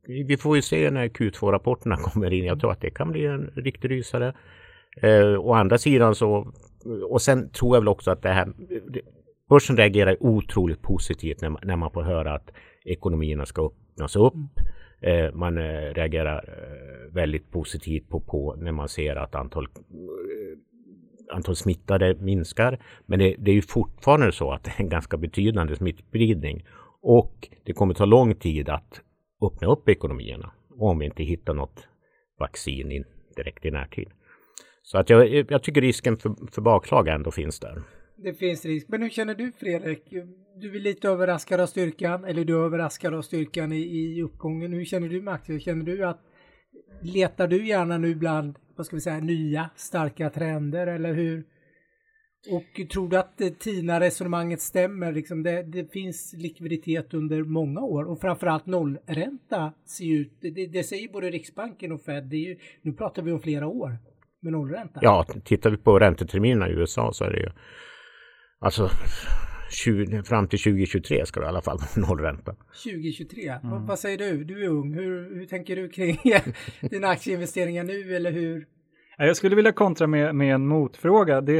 vi 0.02 0.36
får 0.36 0.56
ju 0.56 0.62
se 0.62 0.90
när 0.90 1.08
Q2-rapporterna 1.08 1.96
kommer 2.02 2.32
in. 2.32 2.44
Jag 2.44 2.60
tror 2.60 2.72
att 2.72 2.80
det 2.80 2.90
kan 2.90 3.12
bli 3.12 3.26
en 3.26 3.46
riktig 3.46 3.90
rysare. 3.90 4.34
Eh, 5.02 5.40
å 5.40 5.52
andra 5.52 5.78
sidan 5.78 6.14
så, 6.14 6.52
och 7.10 7.22
sen 7.22 7.50
tror 7.50 7.76
jag 7.76 7.80
väl 7.80 7.88
också 7.88 8.10
att 8.10 8.22
det 8.22 8.28
här, 8.28 8.52
Börsen 9.48 9.76
reagerar 9.76 10.16
otroligt 10.20 10.82
positivt 10.82 11.40
när 11.40 11.48
man, 11.48 11.60
när 11.64 11.76
man 11.76 11.90
får 11.90 12.02
höra 12.02 12.34
att 12.34 12.50
ekonomierna 12.84 13.46
ska 13.46 13.66
öppnas 13.66 14.16
upp. 14.16 14.34
Mm. 14.34 14.48
Eh, 15.02 15.34
man 15.34 15.58
eh, 15.58 15.94
reagerar 15.94 16.44
eh, 16.48 17.14
väldigt 17.14 17.50
positivt 17.50 18.08
på, 18.08 18.20
på, 18.20 18.56
när 18.58 18.72
man 18.72 18.88
ser 18.88 19.16
att 19.16 19.34
antal, 19.34 19.68
antal 21.32 21.56
smittade 21.56 22.14
minskar. 22.14 22.78
Men 23.06 23.18
det, 23.18 23.34
det, 23.38 23.50
är 23.50 23.54
ju 23.54 23.62
fortfarande 23.62 24.32
så 24.32 24.52
att 24.52 24.64
det 24.64 24.70
är 24.70 24.80
en 24.80 24.88
ganska 24.88 25.16
betydande 25.16 25.76
smittspridning. 25.76 26.64
Och 27.02 27.48
det 27.64 27.72
kommer 27.72 27.94
ta 27.94 28.04
lång 28.04 28.34
tid 28.34 28.68
att 28.68 29.00
öppna 29.42 29.68
upp 29.68 29.88
ekonomierna 29.88 30.52
om 30.78 30.98
vi 30.98 31.04
inte 31.04 31.22
hittar 31.22 31.54
något 31.54 31.88
vaccin 32.38 32.92
in, 32.92 33.04
direkt 33.36 33.64
i 33.64 33.70
närtid. 33.70 34.08
Så 34.82 34.98
att 34.98 35.10
jag, 35.10 35.50
jag 35.50 35.62
tycker 35.62 35.80
risken 35.80 36.16
för, 36.16 36.34
för 36.52 36.62
bakslag 36.62 37.08
ändå 37.08 37.30
finns 37.30 37.60
där 37.60 37.82
det 38.22 38.34
finns 38.34 38.64
risk. 38.64 38.88
Men 38.88 39.02
hur 39.02 39.10
känner 39.10 39.34
du 39.34 39.52
Fredrik? 39.52 40.02
Du 40.56 40.76
är 40.76 40.80
lite 40.80 41.08
överraskad 41.08 41.60
av 41.60 41.66
styrkan, 41.66 42.24
eller 42.24 42.44
du 42.44 42.54
är 42.54 42.64
överraskad 42.64 43.14
av 43.14 43.22
styrkan 43.22 43.72
i, 43.72 43.80
i 43.80 44.22
uppgången. 44.22 44.72
Hur 44.72 44.84
känner 44.84 45.08
du 45.08 45.22
med 45.22 45.34
aktier? 45.34 45.58
Känner 45.58 45.84
du 45.84 46.04
att 46.04 46.20
letar 47.02 47.48
du 47.48 47.66
gärna 47.66 47.98
nu 47.98 48.14
bland, 48.14 48.58
vad 48.76 48.86
ska 48.86 48.96
vi 48.96 49.00
säga, 49.00 49.20
nya 49.20 49.70
starka 49.76 50.30
trender 50.30 50.86
eller 50.86 51.14
hur? 51.14 51.44
Och 52.50 52.88
tror 52.92 53.08
du 53.08 53.18
att 53.18 53.38
TINA-resonemanget 53.58 54.60
stämmer? 54.60 55.12
Liksom 55.12 55.42
det, 55.42 55.62
det, 55.62 55.92
finns 55.92 56.34
likviditet 56.38 57.14
under 57.14 57.42
många 57.44 57.80
år 57.80 58.04
och 58.04 58.20
framförallt 58.20 58.66
nollränta 58.66 59.72
ser 59.86 60.14
ut, 60.14 60.38
det, 60.40 60.66
det 60.66 60.84
säger 60.84 61.12
både 61.12 61.30
Riksbanken 61.30 61.92
och 61.92 62.02
Fed, 62.02 62.32
ju, 62.32 62.58
nu 62.82 62.92
pratar 62.92 63.22
vi 63.22 63.32
om 63.32 63.40
flera 63.40 63.66
år 63.66 63.98
med 64.40 64.52
nollränta. 64.52 65.00
Ja, 65.02 65.26
tittar 65.44 65.70
vi 65.70 65.76
på 65.76 65.98
ränteterminerna 65.98 66.68
i 66.68 66.72
USA 66.72 67.12
så 67.12 67.24
är 67.24 67.30
det 67.30 67.40
ju 67.40 67.50
alltså 68.60 68.90
20, 69.70 70.22
fram 70.22 70.48
till 70.48 70.58
2023 70.58 71.26
ska 71.26 71.40
det 71.40 71.46
i 71.46 71.48
alla 71.48 71.62
fall 71.62 71.78
vara 71.78 72.06
nollränta. 72.08 72.54
2023, 72.84 73.48
mm. 73.48 73.86
vad 73.86 73.98
säger 73.98 74.18
du? 74.18 74.44
Du 74.44 74.64
är 74.64 74.68
ung, 74.68 74.94
hur, 74.94 75.34
hur 75.34 75.46
tänker 75.46 75.76
du 75.76 75.88
kring 75.88 76.18
dina 76.90 77.08
aktieinvesteringar 77.08 77.84
nu 77.84 78.16
eller 78.16 78.32
hur? 78.32 78.66
Jag 79.18 79.36
skulle 79.36 79.56
vilja 79.56 79.72
kontra 79.72 80.06
med, 80.06 80.34
med 80.34 80.54
en 80.54 80.66
motfråga. 80.66 81.40
Det, 81.40 81.58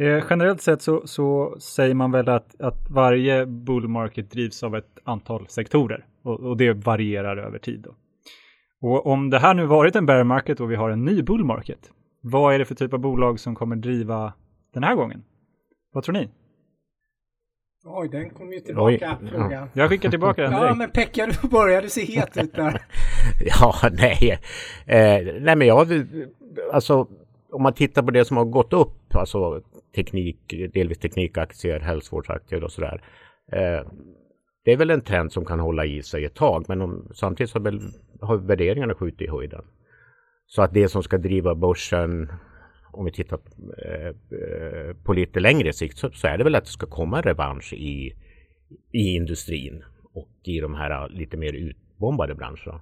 eh, 0.00 0.24
generellt 0.30 0.62
sett 0.62 0.82
så, 0.82 1.06
så, 1.06 1.56
säger 1.60 1.94
man 1.94 2.12
väl 2.12 2.28
att, 2.28 2.60
att 2.60 2.90
varje 2.90 3.46
bull 3.46 3.88
market 3.88 4.30
drivs 4.30 4.62
av 4.62 4.76
ett 4.76 4.98
antal 5.04 5.48
sektorer 5.48 6.06
och, 6.22 6.40
och 6.40 6.56
det 6.56 6.72
varierar 6.72 7.36
över 7.36 7.58
tid. 7.58 7.80
Då. 7.80 7.94
Och 8.80 9.06
om 9.06 9.30
det 9.30 9.38
här 9.38 9.54
nu 9.54 9.66
varit 9.66 9.96
en 9.96 10.06
bear 10.06 10.24
market 10.24 10.60
och 10.60 10.70
vi 10.70 10.76
har 10.76 10.90
en 10.90 11.04
ny 11.04 11.22
bull 11.22 11.44
market, 11.44 11.90
vad 12.20 12.54
är 12.54 12.58
det 12.58 12.64
för 12.64 12.74
typ 12.74 12.92
av 12.92 13.00
bolag 13.00 13.40
som 13.40 13.54
kommer 13.54 13.76
driva 13.76 14.32
den 14.74 14.82
här 14.82 14.94
gången? 14.94 15.24
Vad 15.96 16.04
tror 16.04 16.12
ni? 16.12 16.28
Oj, 17.84 18.08
den 18.08 18.30
kom 18.30 18.52
ju 18.52 18.60
tillbaka, 18.60 19.18
Oj, 19.22 19.28
frågan. 19.30 19.50
Ja. 19.50 19.68
Jag 19.72 19.88
skickar 19.90 20.10
tillbaka 20.10 20.42
den 20.42 20.50
direkt. 20.50 20.66
Ja, 20.68 20.74
men 20.74 20.90
Pekka, 20.90 21.26
du 21.26 21.48
börjar. 21.48 21.82
Du 21.82 21.88
ser 21.88 22.06
het 22.06 22.36
ut 22.36 22.54
där. 22.54 22.82
ja, 23.60 23.74
nej. 23.92 24.38
Eh, 24.86 25.34
nej, 25.40 25.56
men 25.56 25.66
jag... 25.66 26.06
Alltså, 26.72 27.08
om 27.50 27.62
man 27.62 27.72
tittar 27.72 28.02
på 28.02 28.10
det 28.10 28.24
som 28.24 28.36
har 28.36 28.44
gått 28.44 28.72
upp, 28.72 29.14
alltså 29.14 29.62
teknik, 29.94 30.54
delvis 30.74 30.98
teknikaktier, 30.98 31.80
hälsovårdsaktier 31.80 32.64
och 32.64 32.72
sådär. 32.72 33.02
Eh, 33.52 33.90
det 34.64 34.72
är 34.72 34.76
väl 34.76 34.90
en 34.90 35.00
trend 35.00 35.32
som 35.32 35.44
kan 35.44 35.60
hålla 35.60 35.84
i 35.84 36.02
sig 36.02 36.24
ett 36.24 36.34
tag, 36.34 36.64
men 36.68 36.82
om, 36.82 37.08
samtidigt 37.14 37.50
så 37.50 37.58
har, 37.58 37.64
väl, 37.64 37.80
har 38.20 38.36
värderingarna 38.36 38.94
skjutit 38.94 39.22
i 39.22 39.30
höjden. 39.30 39.64
Så 40.46 40.62
att 40.62 40.74
det 40.74 40.88
som 40.88 41.02
ska 41.02 41.18
driva 41.18 41.54
börsen 41.54 42.28
om 42.92 43.04
vi 43.04 43.12
tittar 43.12 43.38
eh, 43.84 44.06
eh, 44.06 44.96
på 45.04 45.12
lite 45.12 45.40
längre 45.40 45.72
sikt 45.72 45.98
så, 45.98 46.26
är 46.26 46.38
det 46.38 46.44
väl 46.44 46.54
att 46.54 46.64
det 46.64 46.70
ska 46.70 46.86
komma 46.86 47.16
en 47.16 47.22
revansch 47.22 47.72
i, 47.72 48.12
i 48.92 49.16
industrin 49.16 49.84
och 50.12 50.28
i 50.44 50.60
de 50.60 50.74
här 50.74 51.08
lite 51.08 51.36
mer 51.36 51.52
utbombade 51.52 52.34
branscherna. 52.34 52.80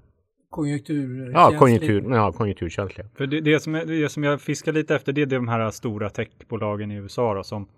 Konjunktur 0.50 1.30
ja, 1.32 1.52
konjunktur, 1.58 2.10
ja, 2.10 2.32
konjunkturkänsliga. 2.32 3.08
För 3.14 3.26
det, 3.26 3.40
det, 3.40 3.60
som, 3.60 3.72
det 3.72 4.08
som 4.08 4.24
jag 4.24 4.40
fiskar 4.40 4.72
lite 4.72 4.94
efter 4.94 5.12
det 5.12 5.22
är 5.22 5.26
de 5.26 5.48
här 5.48 5.70
stora 5.70 6.10
techbolagen 6.10 6.90
i 6.90 6.94
USA 6.94 7.34
då, 7.34 7.42
som 7.42 7.68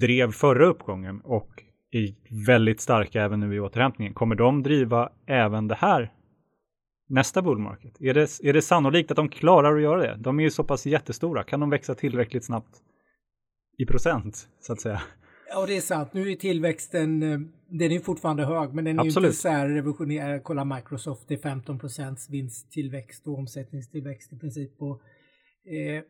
drev 0.00 0.32
förra 0.32 0.66
uppgången 0.66 1.20
och 1.20 1.62
är 1.90 2.14
väldigt 2.46 2.80
starka 2.80 3.22
även 3.22 3.40
nu 3.40 3.54
i 3.54 3.60
återhämtningen. 3.60 4.14
Kommer 4.14 4.34
de 4.34 4.62
driva 4.62 5.08
även 5.26 5.68
det 5.68 5.74
här 5.74 6.12
nästa 7.08 7.42
bullmarket? 7.42 8.00
Är 8.00 8.14
det, 8.14 8.40
är 8.42 8.52
det 8.52 8.62
sannolikt 8.62 9.10
att 9.10 9.16
de 9.16 9.28
klarar 9.28 9.76
att 9.76 9.82
göra 9.82 10.00
det? 10.00 10.16
De 10.18 10.38
är 10.38 10.44
ju 10.44 10.50
så 10.50 10.64
pass 10.64 10.86
jättestora. 10.86 11.44
Kan 11.44 11.60
de 11.60 11.70
växa 11.70 11.94
tillräckligt 11.94 12.44
snabbt 12.44 12.82
i 13.78 13.86
procent 13.86 14.48
så 14.60 14.72
att 14.72 14.80
säga? 14.80 15.02
Ja, 15.48 15.66
det 15.66 15.76
är 15.76 15.80
sant. 15.80 16.12
Nu 16.12 16.30
är 16.32 16.34
tillväxten, 16.34 17.22
eh, 17.22 17.38
den 17.68 17.92
är 17.92 18.00
fortfarande 18.00 18.44
hög, 18.44 18.74
men 18.74 18.84
den 18.84 18.98
är 18.98 19.02
Absolut. 19.02 19.28
inte 19.28 19.36
så 19.36 19.48
här 19.48 19.68
revolutionerande. 19.68 20.40
Kolla 20.40 20.64
Microsoft, 20.64 21.28
det 21.28 21.34
är 21.34 21.38
15 21.38 21.78
procents 21.78 22.30
vinsttillväxt 22.30 23.26
och 23.26 23.38
omsättningstillväxt 23.38 24.32
i 24.32 24.38
princip. 24.38 24.82
Och, 24.82 25.02
eh, 25.72 26.02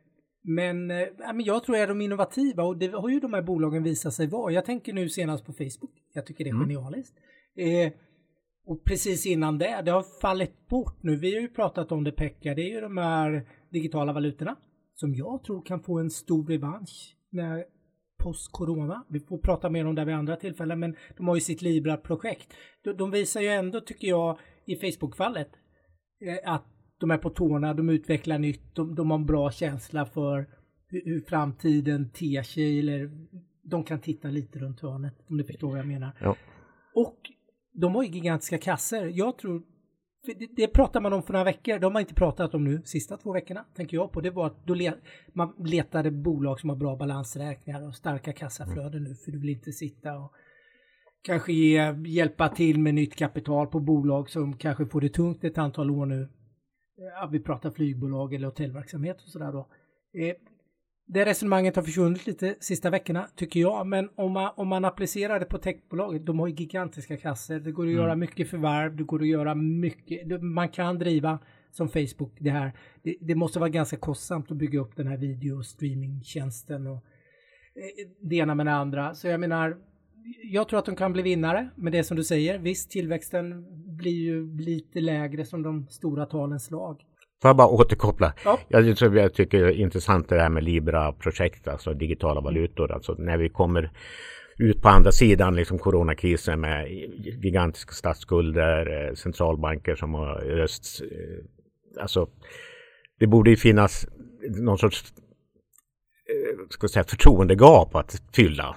men, 0.42 0.90
eh, 0.90 1.06
men 1.18 1.40
jag 1.40 1.64
tror 1.64 1.76
är 1.76 1.86
de 1.86 2.00
innovativa 2.00 2.62
och 2.62 2.76
det 2.76 2.86
har 2.86 3.08
ju 3.08 3.20
de 3.20 3.32
här 3.32 3.42
bolagen 3.42 3.82
visat 3.82 4.14
sig 4.14 4.26
vara. 4.26 4.52
Jag 4.52 4.64
tänker 4.64 4.92
nu 4.92 5.08
senast 5.08 5.46
på 5.46 5.52
Facebook. 5.52 5.92
Jag 6.12 6.26
tycker 6.26 6.44
det 6.44 6.50
är 6.50 6.54
mm. 6.54 6.68
genialiskt. 6.68 7.14
Eh, 7.56 7.92
och 8.66 8.84
precis 8.84 9.26
innan 9.26 9.58
det, 9.58 9.82
det 9.84 9.90
har 9.90 10.20
fallit 10.20 10.68
bort 10.68 11.02
nu. 11.02 11.16
Vi 11.16 11.34
har 11.34 11.40
ju 11.40 11.48
pratat 11.48 11.92
om 11.92 12.04
det 12.04 12.12
Pekka, 12.12 12.54
det 12.54 12.62
är 12.62 12.74
ju 12.74 12.80
de 12.80 12.96
här 12.96 13.48
digitala 13.70 14.12
valutorna 14.12 14.56
som 14.94 15.14
jag 15.14 15.44
tror 15.44 15.62
kan 15.62 15.82
få 15.82 15.98
en 15.98 16.10
stor 16.10 16.46
revansch 16.46 17.16
när 17.30 17.64
post-corona. 18.18 19.04
Vi 19.08 19.20
får 19.20 19.38
prata 19.38 19.70
mer 19.70 19.86
om 19.86 19.94
det 19.94 20.04
vid 20.04 20.14
andra 20.14 20.36
tillfällen, 20.36 20.80
men 20.80 20.96
de 21.16 21.28
har 21.28 21.34
ju 21.34 21.40
sitt 21.40 21.62
Libra-projekt. 21.62 22.54
De, 22.84 22.92
de, 22.92 23.10
visar 23.10 23.40
ju 23.40 23.48
ändå, 23.48 23.80
tycker 23.80 24.08
jag, 24.08 24.38
i 24.66 24.76
Facebook-fallet 24.76 25.48
eh, 26.20 26.52
att 26.52 26.64
de 27.00 27.10
är 27.10 27.18
på 27.18 27.30
tårna, 27.30 27.74
de 27.74 27.88
utvecklar 27.88 28.38
nytt, 28.38 28.74
de, 28.74 28.94
de 28.94 29.10
har 29.10 29.18
en 29.18 29.26
bra 29.26 29.50
känsla 29.50 30.06
för 30.06 30.46
hur, 30.88 31.02
hur 31.04 31.20
framtiden 31.20 32.10
ter 32.10 32.42
sig 32.42 32.78
eller 32.78 33.10
de 33.62 33.84
kan 33.84 34.00
titta 34.00 34.28
lite 34.28 34.58
runt 34.58 34.80
hörnet 34.80 35.14
om 35.28 35.36
du 35.36 35.44
förstår 35.44 35.68
vad 35.68 35.78
jag 35.78 35.86
menar. 35.86 36.12
Ja. 36.20 36.36
Och 36.94 37.16
de 37.76 37.94
har 37.94 38.02
ju 38.02 38.08
gigantiska 38.08 38.58
kasser. 38.58 39.06
Jag 39.14 39.38
tror, 39.38 39.62
det, 40.26 40.48
det 40.56 40.68
pratar 40.68 41.00
man 41.00 41.12
om 41.12 41.22
för 41.22 41.32
några 41.32 41.44
veckor, 41.44 41.78
de 41.78 41.94
har 41.94 42.00
inte 42.00 42.14
pratat 42.14 42.54
om 42.54 42.64
nu 42.64 42.82
sista 42.84 43.16
två 43.16 43.32
veckorna, 43.32 43.64
tänker 43.76 43.96
jag 43.96 44.12
på. 44.12 44.20
Det 44.20 44.30
var 44.30 44.46
att 44.46 44.66
då 44.66 44.74
le, 44.74 44.92
man 45.32 45.54
letade 45.58 46.10
bolag 46.10 46.60
som 46.60 46.68
har 46.68 46.76
bra 46.76 46.96
balansräkningar 46.96 47.88
och 47.88 47.94
starka 47.94 48.32
kassaflöden 48.32 49.04
nu, 49.04 49.14
för 49.14 49.32
du 49.32 49.40
vill 49.40 49.50
inte 49.50 49.72
sitta 49.72 50.18
och 50.18 50.32
kanske 51.22 51.52
ge, 51.52 51.94
hjälpa 52.06 52.48
till 52.48 52.78
med 52.78 52.94
nytt 52.94 53.16
kapital 53.16 53.66
på 53.66 53.80
bolag 53.80 54.30
som 54.30 54.56
kanske 54.56 54.86
får 54.86 55.00
det 55.00 55.08
tungt 55.08 55.44
ett 55.44 55.58
antal 55.58 55.90
år 55.90 56.06
nu. 56.06 56.28
Ja, 56.96 57.28
vi 57.32 57.40
pratar 57.40 57.70
flygbolag 57.70 58.34
eller 58.34 58.46
hotellverksamhet 58.46 59.16
och 59.22 59.28
sådär 59.28 59.52
då. 59.52 59.68
Eh, 60.20 60.34
det 61.08 61.24
resonemanget 61.24 61.76
har 61.76 61.82
försvunnit 61.82 62.26
lite 62.26 62.54
sista 62.60 62.90
veckorna 62.90 63.28
tycker 63.36 63.60
jag, 63.60 63.86
men 63.86 64.08
om 64.14 64.32
man, 64.32 64.52
om 64.56 64.68
man 64.68 64.84
applicerar 64.84 65.40
det 65.40 65.46
på 65.46 65.58
techbolaget, 65.58 66.26
de 66.26 66.38
har 66.40 66.46
ju 66.46 66.54
gigantiska 66.54 67.16
kasser, 67.16 67.60
det 67.60 67.72
går 67.72 67.82
att 67.82 67.90
mm. 67.90 68.02
göra 68.02 68.16
mycket 68.16 68.50
förvärv, 68.50 68.96
det 68.96 69.02
går 69.02 69.22
att 69.22 69.28
göra 69.28 69.54
mycket, 69.54 70.42
man 70.42 70.68
kan 70.68 70.98
driva 70.98 71.38
som 71.70 71.88
Facebook 71.88 72.36
det 72.38 72.50
här. 72.50 72.72
Det, 73.02 73.16
det 73.20 73.34
måste 73.34 73.58
vara 73.58 73.68
ganska 73.68 73.96
kostsamt 73.96 74.50
att 74.50 74.56
bygga 74.56 74.80
upp 74.80 74.96
den 74.96 75.06
här 75.06 75.16
video 75.16 75.58
och 75.58 75.66
streamingtjänsten 75.66 76.86
och 76.86 76.96
eh, 76.96 78.08
det 78.20 78.36
ena 78.36 78.54
med 78.54 78.66
det 78.66 78.72
andra. 78.72 79.14
Så 79.14 79.28
jag 79.28 79.40
menar, 79.40 79.76
jag 80.42 80.68
tror 80.68 80.78
att 80.78 80.86
de 80.86 80.96
kan 80.96 81.12
bli 81.12 81.22
vinnare 81.22 81.68
med 81.76 81.92
det 81.92 82.04
som 82.04 82.16
du 82.16 82.24
säger. 82.24 82.58
Visst, 82.58 82.90
tillväxten 82.90 83.66
blir 83.96 84.24
ju 84.24 84.56
lite 84.56 85.00
lägre 85.00 85.44
som 85.44 85.62
de 85.62 85.86
stora 85.88 86.26
talens 86.26 86.70
lag. 86.70 87.04
Får 87.42 87.48
jag 87.48 87.56
bara 87.56 87.68
återkoppla? 87.68 88.32
Ja. 88.44 88.58
Jag, 88.68 88.96
tror, 88.96 89.16
jag 89.16 89.34
tycker 89.34 89.62
det 89.62 89.68
är 89.68 89.80
intressant 89.80 90.28
det 90.28 90.40
här 90.40 90.48
med 90.48 90.64
Libra-projekt, 90.64 91.68
alltså 91.68 91.94
digitala 91.94 92.40
valutor. 92.40 92.92
Alltså 92.92 93.14
när 93.18 93.38
vi 93.38 93.48
kommer 93.48 93.90
ut 94.58 94.82
på 94.82 94.88
andra 94.88 95.12
sidan 95.12 95.56
liksom 95.56 95.78
coronakrisen 95.78 96.60
med 96.60 96.90
gigantiska 97.42 97.92
statsskulder, 97.92 99.08
eh, 99.08 99.14
centralbanker 99.14 99.94
som 99.94 100.14
har 100.14 100.60
öst. 100.60 101.02
Eh, 101.02 102.02
alltså, 102.02 102.28
det 103.18 103.26
borde 103.26 103.50
ju 103.50 103.56
finnas 103.56 104.06
någon 104.58 104.78
sorts 104.78 105.04
eh, 106.28 106.68
ska 106.70 106.88
säga, 106.88 107.04
förtroendegap 107.04 107.94
att 107.94 108.22
fylla. 108.32 108.76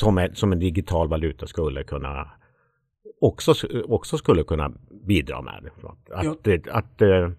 Som, 0.00 0.28
som 0.32 0.52
en 0.52 0.58
digital 0.58 1.08
valuta 1.08 1.46
skulle 1.46 1.84
kunna 1.84 2.35
också, 3.20 3.54
också 3.88 4.18
skulle 4.18 4.42
kunna 4.42 4.72
bidra 5.06 5.42
med. 5.42 5.70
Att, 5.82 5.98
ja. 6.08 6.30
att, 6.30 6.68
att 6.68 7.02
eh, 7.02 7.30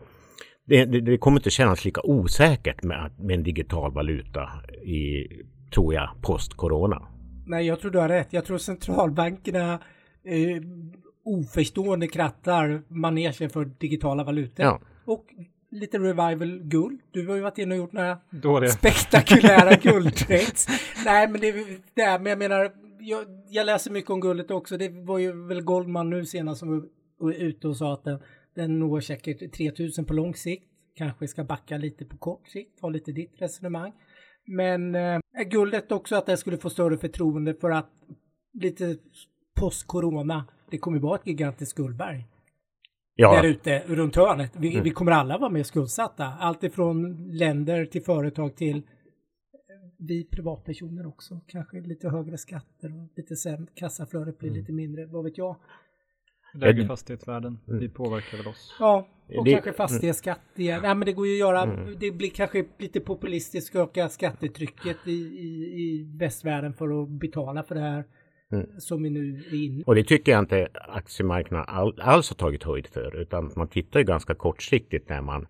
det, 0.66 0.86
det, 0.86 1.02
det, 1.02 1.18
kommer 1.18 1.40
inte 1.40 1.50
kännas 1.50 1.86
lika 1.86 2.02
osäkert 2.04 2.84
med, 2.84 3.12
med 3.20 3.36
en 3.36 3.44
digital 3.44 3.94
valuta 3.94 4.50
i, 4.84 5.28
tror 5.74 5.94
jag, 5.94 6.10
post-corona. 6.22 7.08
Nej, 7.46 7.68
jag 7.68 7.80
tror 7.80 7.92
du 7.92 8.00
har 8.00 8.10
rätt. 8.10 8.28
Jag 8.30 8.46
tror 8.46 8.58
centralbankerna 8.58 9.74
eh, 10.24 10.62
oförstående 11.26 12.08
krattar 12.08 12.82
manegen 12.88 13.50
för 13.50 13.66
digitala 13.66 14.24
valutor. 14.24 14.66
Ja. 14.66 14.80
Och 15.06 15.26
lite 15.72 15.98
revival 16.00 16.60
guld. 16.64 17.00
Du 17.12 17.28
har 17.28 17.36
ju 17.36 17.42
varit 17.42 17.58
inne 17.58 17.76
och 17.76 17.80
gjort 17.80 17.94
några 17.94 18.18
Dåliga. 18.30 18.72
spektakulära 18.72 19.76
guldtrades. 19.82 20.68
Nej, 21.06 21.28
men 21.28 21.42
det, 21.42 21.52
det 21.94 22.20
men 22.20 22.26
jag 22.26 22.40
menar, 22.40 22.72
jag, 23.00 23.26
jag, 23.50 23.66
läser 23.66 23.92
mycket 23.92 24.12
om 24.12 24.20
guldet 24.20 24.52
också. 24.52 24.78
Det 24.78 24.90
var 24.90 25.18
ju 25.18 25.48
väl 25.48 25.62
Goldman 25.62 26.10
nu 26.10 26.26
senast 26.26 26.60
som 26.60 26.90
var 27.18 27.32
ute 27.32 27.68
och 27.68 27.78
sa 27.78 27.94
att 27.94 28.04
den, 28.04 28.20
den 28.56 28.80
når 28.80 29.00
säkert 29.00 29.54
3000 29.54 30.06
på 30.06 30.14
lång 30.14 30.36
sikt. 30.36 30.66
Kanske 30.96 31.28
ska 31.28 31.44
backa 31.44 31.78
lite 31.78 32.06
på 32.06 32.18
kort 32.18 32.48
sikt, 32.48 32.82
ha 32.82 32.90
lite 32.90 33.12
ditt 33.12 33.42
resonemang. 33.42 33.94
Men 34.46 34.96
eh, 34.96 35.20
guldet 35.52 35.92
också 35.92 36.16
att 36.16 36.26
det 36.26 36.38
skulle 36.38 36.58
få 36.58 36.70
större 36.70 36.98
förtroende 36.98 37.54
för 37.54 37.70
att 37.70 37.92
lite 38.54 38.98
post-corona, 39.60 40.46
det 40.72 40.78
kommer 40.78 41.00
vara 41.00 41.16
ett 41.16 41.28
gigantiskt 41.28 41.78
guldberg. 41.78 42.26
Ja. 43.16 43.36
Där 43.36 43.44
ute 43.44 43.84
runt 43.88 44.16
hörnet. 44.16 44.52
Vi, 44.56 44.72
mm. 44.72 44.84
vi 44.84 44.90
kommer 44.90 45.12
alla 45.12 45.38
vara 45.38 45.50
mer 45.50 45.64
skuldsatta. 45.64 46.26
Allt 46.40 46.64
ifrån 46.64 47.28
länder 47.32 47.86
till 47.86 48.04
företag 48.04 48.56
till 48.56 48.82
vi 49.98 50.24
privatpersoner 50.26 51.08
också. 51.08 51.40
Kanske 51.48 51.82
lite 51.82 52.10
högre 52.10 52.38
skatter 52.38 52.96
och 52.96 53.10
lite 53.16 53.36
sämre, 53.36 53.68
kassaflödet 53.76 54.40
blir 54.40 54.50
mm. 54.50 54.60
lite 54.62 54.74
mindre, 54.74 55.06
vad 55.06 55.24
vet 55.24 55.38
jag. 55.38 55.56
Lägre 56.54 56.88
fastighetsvärden, 56.88 57.60
Mm. 57.68 57.80
det 57.80 57.90
påverkar 57.90 58.38
väl 58.38 58.48
oss. 58.48 58.76
Ja, 58.80 59.08
och 59.38 59.46
Det- 59.46 59.52
kanske 59.52 59.74
fastighetsskatt 59.74 60.40
igen. 60.56 60.82
Nej, 60.82 60.96
men 60.96 61.06
det 61.06 61.14
går 61.14 61.28
ju 61.28 61.34
att 61.34 61.40
göra. 61.40 61.62
Mm. 61.64 61.96
Det 62.00 62.12
blir 62.12 62.30
kanske 62.30 62.66
lite 62.80 63.00
populistiskt 63.00 63.76
att 63.76 63.90
öka 63.90 64.10
skattetrycket 64.10 64.98
i, 65.06 65.12
i, 65.12 65.82
i 65.82 66.12
västvärlden 66.20 66.74
för 66.74 67.04
att 67.04 67.10
betala 67.10 67.64
för 67.64 67.76
det 67.76 67.82
här 67.82 68.04
Mm. 68.52 68.80
som 68.80 69.04
vi 69.04 69.10
nu 69.10 69.44
är 69.52 69.66
inne 69.66 69.84
Och 69.86 69.96
det 69.96 70.04
tycker 70.04 70.32
jag 70.32 70.40
inte 70.40 70.68
aktiemarknaden 70.74 71.66
all, 71.70 72.02
alls 72.02 72.30
har 72.30 72.36
tagit 72.36 72.64
höjd 72.64 72.88
för. 72.88 73.16
Utan 73.22 73.52
man 73.56 73.68
tittar 73.68 74.00
ju 74.00 74.06
ganska 74.06 74.36
kortsiktigt 74.36 75.10
när 75.10 75.22
man 75.22 75.48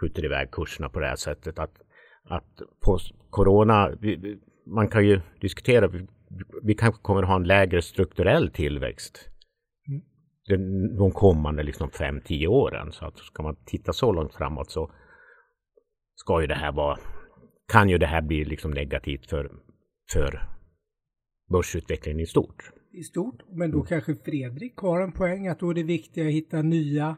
skjuter 0.00 0.24
iväg 0.24 0.50
kurserna 0.50 0.88
på 0.88 1.00
det 1.00 1.06
här 1.06 1.16
sättet. 1.16 1.58
Att, 1.58 1.80
att 2.28 2.60
på 2.80 2.98
corona, 3.30 3.90
vi- 4.00 4.38
man 4.66 4.88
kan 4.88 5.06
ju 5.06 5.20
diskutera, 5.40 5.88
vi, 5.88 6.06
vi 6.62 6.74
kanske 6.74 7.02
kommer 7.02 7.22
att 7.22 7.28
ha 7.28 7.36
en 7.36 7.46
lägre 7.46 7.82
strukturell 7.82 8.50
tillväxt. 8.50 9.28
Mm. 9.88 10.96
De 10.96 11.10
kommande 11.10 11.62
liksom 11.62 11.90
5-10 11.90 12.46
åren. 12.46 12.92
Så 12.92 13.06
att 13.06 13.18
ska 13.18 13.42
man 13.42 13.56
titta 13.64 13.92
så 13.92 14.12
långt 14.12 14.34
framåt 14.34 14.70
så 14.70 14.90
ska 16.14 16.40
ju 16.40 16.46
det 16.46 16.54
här 16.54 16.72
vara, 16.72 16.98
kan 17.72 17.88
ju 17.88 17.98
det 17.98 18.06
här 18.06 18.22
bli 18.22 18.44
liksom 18.44 18.70
negativt 18.70 19.26
för, 19.26 19.50
för 20.12 20.42
börsutvecklingen 21.50 22.20
i 22.20 22.26
stort. 22.26 22.70
i 22.92 23.02
stort. 23.02 23.42
Men 23.48 23.70
då 23.70 23.82
kanske 23.82 24.14
Fredrik 24.14 24.76
har 24.76 25.00
en 25.00 25.12
poäng 25.12 25.48
att 25.48 25.60
då 25.60 25.70
är 25.70 25.74
det 25.74 25.82
viktigt 25.82 26.26
att 26.26 26.32
hitta 26.32 26.62
nya, 26.62 27.16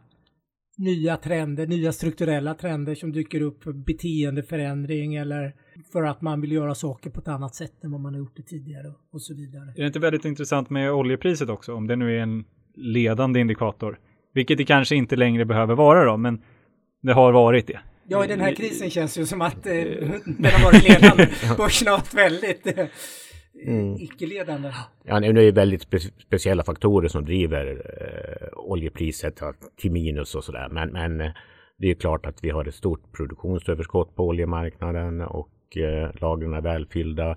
nya 0.80 1.16
trender, 1.16 1.66
nya 1.66 1.92
strukturella 1.92 2.54
trender 2.54 2.94
som 2.94 3.12
dyker 3.12 3.42
upp 3.42 3.62
för 3.62 3.72
beteendeförändring 3.72 5.14
eller 5.14 5.54
för 5.92 6.02
att 6.02 6.20
man 6.20 6.40
vill 6.40 6.52
göra 6.52 6.74
saker 6.74 7.10
på 7.10 7.20
ett 7.20 7.28
annat 7.28 7.54
sätt 7.54 7.84
än 7.84 7.92
vad 7.92 8.00
man 8.00 8.14
har 8.14 8.18
gjort 8.18 8.36
det 8.36 8.42
tidigare 8.42 8.92
och 9.12 9.22
så 9.22 9.34
vidare. 9.34 9.74
Är 9.76 9.80
det 9.80 9.86
inte 9.86 9.98
väldigt 9.98 10.24
intressant 10.24 10.70
med 10.70 10.92
oljepriset 10.92 11.48
också, 11.48 11.74
om 11.74 11.86
det 11.86 11.96
nu 11.96 12.16
är 12.16 12.22
en 12.22 12.44
ledande 12.74 13.40
indikator? 13.40 13.98
Vilket 14.34 14.58
det 14.58 14.64
kanske 14.64 14.96
inte 14.96 15.16
längre 15.16 15.44
behöver 15.44 15.74
vara 15.74 16.04
då, 16.04 16.16
men 16.16 16.42
det 17.02 17.12
har 17.12 17.32
varit 17.32 17.66
det. 17.66 17.80
Ja, 18.08 18.24
i 18.24 18.28
den 18.28 18.40
här 18.40 18.54
krisen 18.54 18.90
känns 18.90 19.14
det 19.14 19.20
ju 19.20 19.26
som 19.26 19.42
att 19.42 19.66
eh, 19.66 19.72
den 20.24 20.52
har 20.52 20.64
varit 20.64 20.88
ledande. 20.88 21.28
Börsen 21.56 21.88
har 21.88 21.96
varit 21.96 22.14
väldigt 22.14 22.78
eh, 22.78 22.86
Mm. 23.66 23.94
icke-ledande. 23.94 24.72
Ja, 25.04 25.20
nu 25.20 25.28
är 25.28 25.32
det 25.32 25.52
väldigt 25.52 25.82
spe 25.82 25.98
speciella 25.98 26.64
faktorer 26.64 27.08
som 27.08 27.24
driver 27.24 27.66
eh, 27.66 28.48
oljepriset 28.58 29.40
till 29.76 29.92
minus 29.92 30.34
och 30.34 30.44
sådär. 30.44 30.68
Men, 30.70 30.92
men 30.92 31.20
eh, 31.20 31.32
det 31.78 31.90
är 31.90 31.94
klart 31.94 32.26
att 32.26 32.44
vi 32.44 32.50
har 32.50 32.64
ett 32.64 32.74
stort 32.74 33.12
produktionsöverskott 33.12 34.16
på 34.16 34.26
oljemarknaden 34.26 35.20
och 35.20 35.76
eh, 35.76 36.10
lagren 36.20 36.54
är 36.54 36.60
välfyllda. 36.60 37.36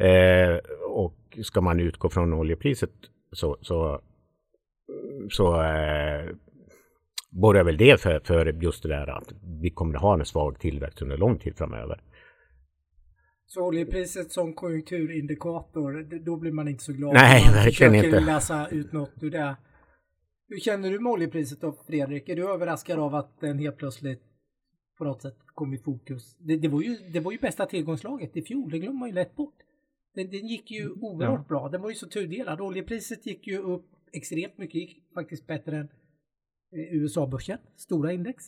Eh, 0.00 0.58
och 0.90 1.38
ska 1.42 1.60
man 1.60 1.80
utgå 1.80 2.08
från 2.08 2.32
oljepriset 2.32 2.90
så, 3.32 3.56
så, 3.60 4.00
så 5.30 5.62
eh, 5.62 6.30
borgar 7.30 7.64
väl 7.64 7.76
det 7.76 8.00
för, 8.00 8.20
för 8.24 8.46
just 8.62 8.82
det 8.82 8.88
där 8.88 9.06
att 9.06 9.32
vi 9.62 9.70
kommer 9.70 9.94
att 9.94 10.02
ha 10.02 10.14
en 10.14 10.24
svag 10.24 10.58
tillväxt 10.60 11.02
under 11.02 11.16
lång 11.16 11.38
tid 11.38 11.56
framöver. 11.56 12.00
Så 13.46 13.66
oljepriset 13.66 14.32
som 14.32 14.52
konjunkturindikator, 14.54 16.18
då 16.24 16.36
blir 16.36 16.52
man 16.52 16.68
inte 16.68 16.84
så 16.84 16.92
glad. 16.92 17.14
Nej, 17.14 17.44
Man 17.44 17.54
verkligen 17.54 17.94
inte. 17.94 18.20
läsa 18.20 18.68
ut 18.68 18.92
något 18.92 19.22
ur 19.22 19.30
det. 19.30 19.56
Hur 20.48 20.58
känner 20.60 20.90
du 20.90 21.00
med 21.00 21.12
oljepriset 21.12 21.60
då, 21.60 21.72
Fredrik? 21.86 22.28
Är 22.28 22.36
du 22.36 22.50
överraskad 22.52 22.98
av 22.98 23.14
att 23.14 23.40
den 23.40 23.58
helt 23.58 23.76
plötsligt 23.76 24.22
på 24.98 25.04
något 25.04 25.22
sätt 25.22 25.36
kom 25.46 25.74
i 25.74 25.78
fokus? 25.78 26.36
Det, 26.38 26.56
det, 26.56 26.68
var, 26.68 26.82
ju, 26.82 26.96
det 27.12 27.20
var 27.20 27.32
ju 27.32 27.38
bästa 27.38 27.66
tillgångslaget 27.66 28.36
i 28.36 28.42
fjol, 28.42 28.70
det 28.70 28.78
glömmer 28.78 28.98
man 28.98 29.08
ju 29.08 29.14
lätt 29.14 29.36
bort. 29.36 29.54
Den, 30.14 30.30
den 30.30 30.46
gick 30.48 30.70
ju 30.70 30.90
oerhört 30.90 31.40
Ja. 31.40 31.44
bra, 31.48 31.68
den 31.68 31.82
var 31.82 31.88
ju 31.88 31.94
så 31.94 32.06
tudelad. 32.08 32.60
Oljepriset 32.60 33.26
gick 33.26 33.46
ju 33.46 33.58
upp 33.58 33.86
extremt 34.12 34.58
mycket, 34.58 34.74
gick 34.74 35.04
faktiskt 35.14 35.46
bättre 35.46 35.76
än 35.76 35.88
eh, 36.72 36.94
USA-börsen, 36.94 37.58
stora 37.76 38.12
index. 38.12 38.44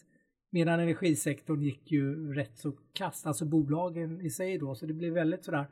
Medan 0.50 0.81
energisektorn 0.81 1.62
gick 1.62 1.93
ju 1.93 2.35
rätt 2.35 2.59
så 2.59 2.73
kast, 2.93 3.26
alltså 3.26 3.45
bolagen 3.45 4.21
i 4.21 4.31
sig 4.31 4.59
då, 4.59 4.75
så 4.75 4.87
det 4.87 4.93
blev 4.93 5.12
väldigt 5.12 5.45
sådär. 5.45 5.67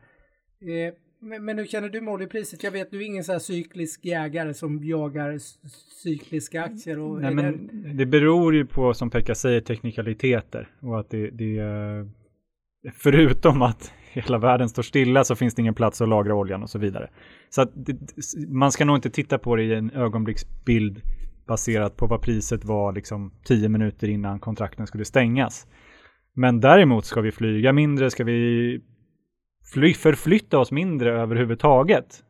Eh, 0.60 0.94
men, 1.20 1.44
men 1.44 1.58
hur 1.58 1.64
känner 1.66 1.88
du 1.88 2.00
med 2.00 2.14
oljepriset? 2.14 2.62
Jag 2.62 2.70
vet 2.70 2.90
du 2.90 2.98
är 3.02 3.06
ingen 3.06 3.24
så 3.24 3.32
här 3.32 3.38
cyklisk 3.38 4.04
jägare 4.04 4.54
som 4.54 4.84
jagar 4.84 5.38
cykliska 6.02 6.62
aktier. 6.62 6.98
Och 6.98 7.20
Nej, 7.20 7.34
men 7.34 7.70
det- 7.96 8.06
beror 8.06 8.54
ju 8.54 8.66
på, 8.66 8.94
som 8.94 9.10
Pekka 9.10 9.34
säger, 9.34 9.60
teknikaliteter 9.60 10.68
och 10.80 11.00
att 11.00 11.10
det, 11.10 11.30
det 11.30 11.60
förutom 12.92 13.62
att 13.62 13.92
hela 14.12 14.38
världen 14.38 14.68
står 14.68 14.82
stilla 14.82 15.24
så 15.24 15.34
finns 15.34 15.54
det 15.54 15.62
ingen 15.62 15.74
plats 15.74 16.00
att 16.00 16.08
lagra 16.08 16.34
oljan 16.34 16.62
och 16.62 16.70
så 16.70 16.78
vidare. 16.78 17.10
Så 17.50 17.64
det, 17.74 17.96
man 18.48 18.72
ska 18.72 18.84
nog 18.84 18.96
inte 18.96 19.10
titta 19.10 19.38
på 19.38 19.56
det 19.56 19.62
i 19.62 19.74
en 19.74 19.90
ögonblicksbild 19.90 21.02
baserat 21.46 21.96
på 21.96 22.06
vad 22.06 22.22
priset 22.22 22.64
var 22.64 22.92
liksom 22.92 23.32
tio 23.44 23.68
minuter 23.68 24.08
innan 24.08 24.40
kontrakten 24.40 24.86
skulle 24.86 25.04
stängas. 25.04 25.66
Men 26.34 26.60
däremot 26.60 27.04
ska 27.04 27.20
vi 27.20 27.32
flyga 27.32 27.72
mindre, 27.72 28.10
ska 28.10 28.24
vi 28.24 28.80
fly, 29.72 29.94
förflytta 29.94 30.58
oss 30.58 30.72
mindre 30.72 31.20
överhuvudtaget 31.20 32.24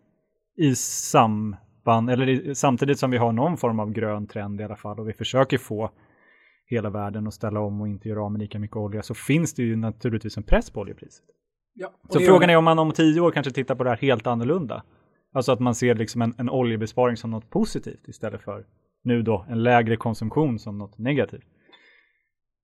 i 0.57 0.75
samband, 0.75 2.11
eller 2.11 2.29
i, 2.29 2.55
samtidigt 2.55 2.99
som 2.99 3.11
vi 3.11 3.17
har 3.17 3.33
någon 3.33 3.57
form 3.57 3.81
av 3.81 3.93
grön 3.93 4.27
trend 4.27 4.61
i 4.61 4.65
alla 4.65 4.77
fall 4.77 5.01
och 5.01 5.09
vi 5.09 5.13
försöker 5.13 5.59
få 5.59 5.91
hela 6.67 6.91
världen 6.91 7.27
att 7.27 7.35
ställa 7.35 7.61
om 7.61 7.81
och 7.81 7.89
inte 7.89 8.09
göra 8.09 8.23
av 8.23 8.33
med 8.33 8.41
lika 8.41 8.59
mycket 8.59 8.77
olja 8.77 9.03
så 9.03 9.15
finns 9.15 9.55
det 9.55 9.63
ju 9.63 9.77
naturligtvis 9.77 10.37
en 10.37 10.43
press 10.43 10.71
på 10.71 10.81
oljepriset. 10.81 11.25
ja, 11.75 11.93
Så 12.09 12.21
frågan 12.21 12.51
är 12.51 12.57
om 12.57 12.65
man 12.65 12.79
om 12.79 12.93
tio 12.93 13.21
år 13.21 13.31
kanske 13.31 13.53
tittar 13.53 13.75
på 13.75 13.85
det 13.85 13.91
här 13.91 13.97
helt 13.97 14.27
annorlunda. 14.27 14.83
Alltså 15.33 15.53
att 15.53 15.61
man 15.61 15.75
ser 15.75 15.95
liksom 15.95 16.23
en, 16.23 16.35
en 16.39 16.51
oljebesparing 16.51 17.17
som 17.17 17.31
något 17.31 17.51
positivt 17.51 18.09
istället 18.09 18.43
för 18.43 18.65
nu 19.05 19.23
då 19.23 19.47
en 19.49 19.63
lägre 19.63 19.97
konsumtion 19.97 20.59
som 20.59 20.79
något 20.79 20.99
negativt. 20.99 21.45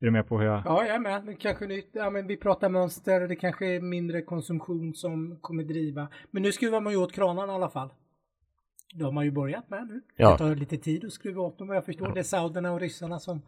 Är 0.00 0.04
du 0.04 0.10
med 0.10 0.28
på 0.28 0.38
hur 0.38 0.46
jag... 0.46 0.62
Ja, 0.64 0.84
jag 0.86 0.94
är 0.94 0.98
med. 0.98 1.26
Det 1.26 1.34
kanske 1.34 1.66
nytt. 1.66 1.90
Ja, 1.92 2.10
men 2.10 2.26
vi 2.26 2.36
pratar 2.36 2.68
mönster. 2.68 3.28
Det 3.28 3.36
kanske 3.36 3.66
är 3.66 3.80
mindre 3.80 4.22
konsumtion 4.22 4.94
som 4.94 5.38
kommer 5.40 5.64
driva. 5.64 6.08
Men 6.30 6.42
nu 6.42 6.52
skruvar 6.52 6.80
man 6.80 6.92
ju 6.92 6.98
åt 6.98 7.12
kranarna 7.12 7.52
i 7.52 7.56
alla 7.56 7.70
fall. 7.70 7.90
Det 8.94 9.04
har 9.04 9.12
man 9.12 9.24
ju 9.24 9.30
börjat 9.30 9.70
med 9.70 9.86
nu. 9.86 10.00
Ja. 10.16 10.30
Det 10.32 10.38
tar 10.38 10.54
lite 10.54 10.76
tid 10.76 11.04
att 11.04 11.12
skruva 11.12 11.42
åt 11.42 11.58
dem 11.58 11.68
vad 11.68 11.76
jag 11.76 11.84
förstår. 11.84 12.14
Det 12.14 12.20
är 12.20 12.24
sauderna 12.24 12.72
och 12.72 12.80
ryssarna 12.80 13.18
som 13.18 13.42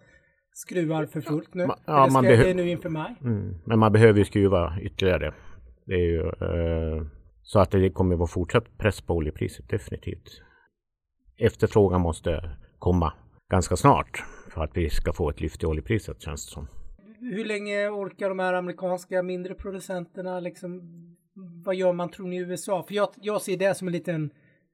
skruvar 0.52 1.06
för 1.06 1.20
fullt 1.20 1.54
nu. 1.54 1.64
Ma- 1.64 1.78
ja, 1.86 2.06
det, 2.06 2.12
man 2.12 2.24
det 2.24 2.50
är 2.50 2.54
nu 2.54 2.68
inför 2.68 2.88
maj. 2.88 3.14
Mm. 3.20 3.54
Men 3.64 3.78
man 3.78 3.92
behöver 3.92 4.18
ju 4.18 4.24
skruva 4.24 4.80
ytterligare. 4.80 5.34
Det 5.84 5.94
är 5.94 5.98
ju, 5.98 6.20
eh, 6.20 7.06
så 7.42 7.60
att 7.60 7.70
det 7.70 7.90
kommer 7.90 8.14
att 8.14 8.18
vara 8.18 8.28
fortsatt 8.28 8.78
press 8.78 9.00
på 9.00 9.14
oljepriset 9.14 9.68
definitivt. 9.68 10.42
Efterfrågan 11.36 12.00
måste 12.00 12.56
komma 12.82 13.12
ganska 13.50 13.76
snart 13.76 14.24
för 14.50 14.64
att 14.64 14.76
vi 14.76 14.90
ska 14.90 15.12
få 15.12 15.30
ett 15.30 15.40
lyft 15.40 15.62
i 15.62 15.66
oljepriset 15.66 16.22
känns 16.22 16.46
det 16.46 16.52
som. 16.52 16.66
Hur 17.20 17.44
länge 17.44 17.88
orkar 17.88 18.28
de 18.28 18.38
här 18.38 18.54
amerikanska 18.54 19.22
mindre 19.22 19.54
producenterna 19.54 20.40
liksom? 20.40 20.82
Vad 21.64 21.74
gör 21.74 21.92
man 21.92 22.10
tror 22.10 22.28
ni 22.28 22.36
i 22.36 22.40
USA? 22.40 22.84
För 22.88 22.94
jag, 22.94 23.08
jag 23.20 23.42
ser 23.42 23.56
det 23.56 23.74
som 23.74 23.88
en 23.88 23.92
liten 23.92 24.30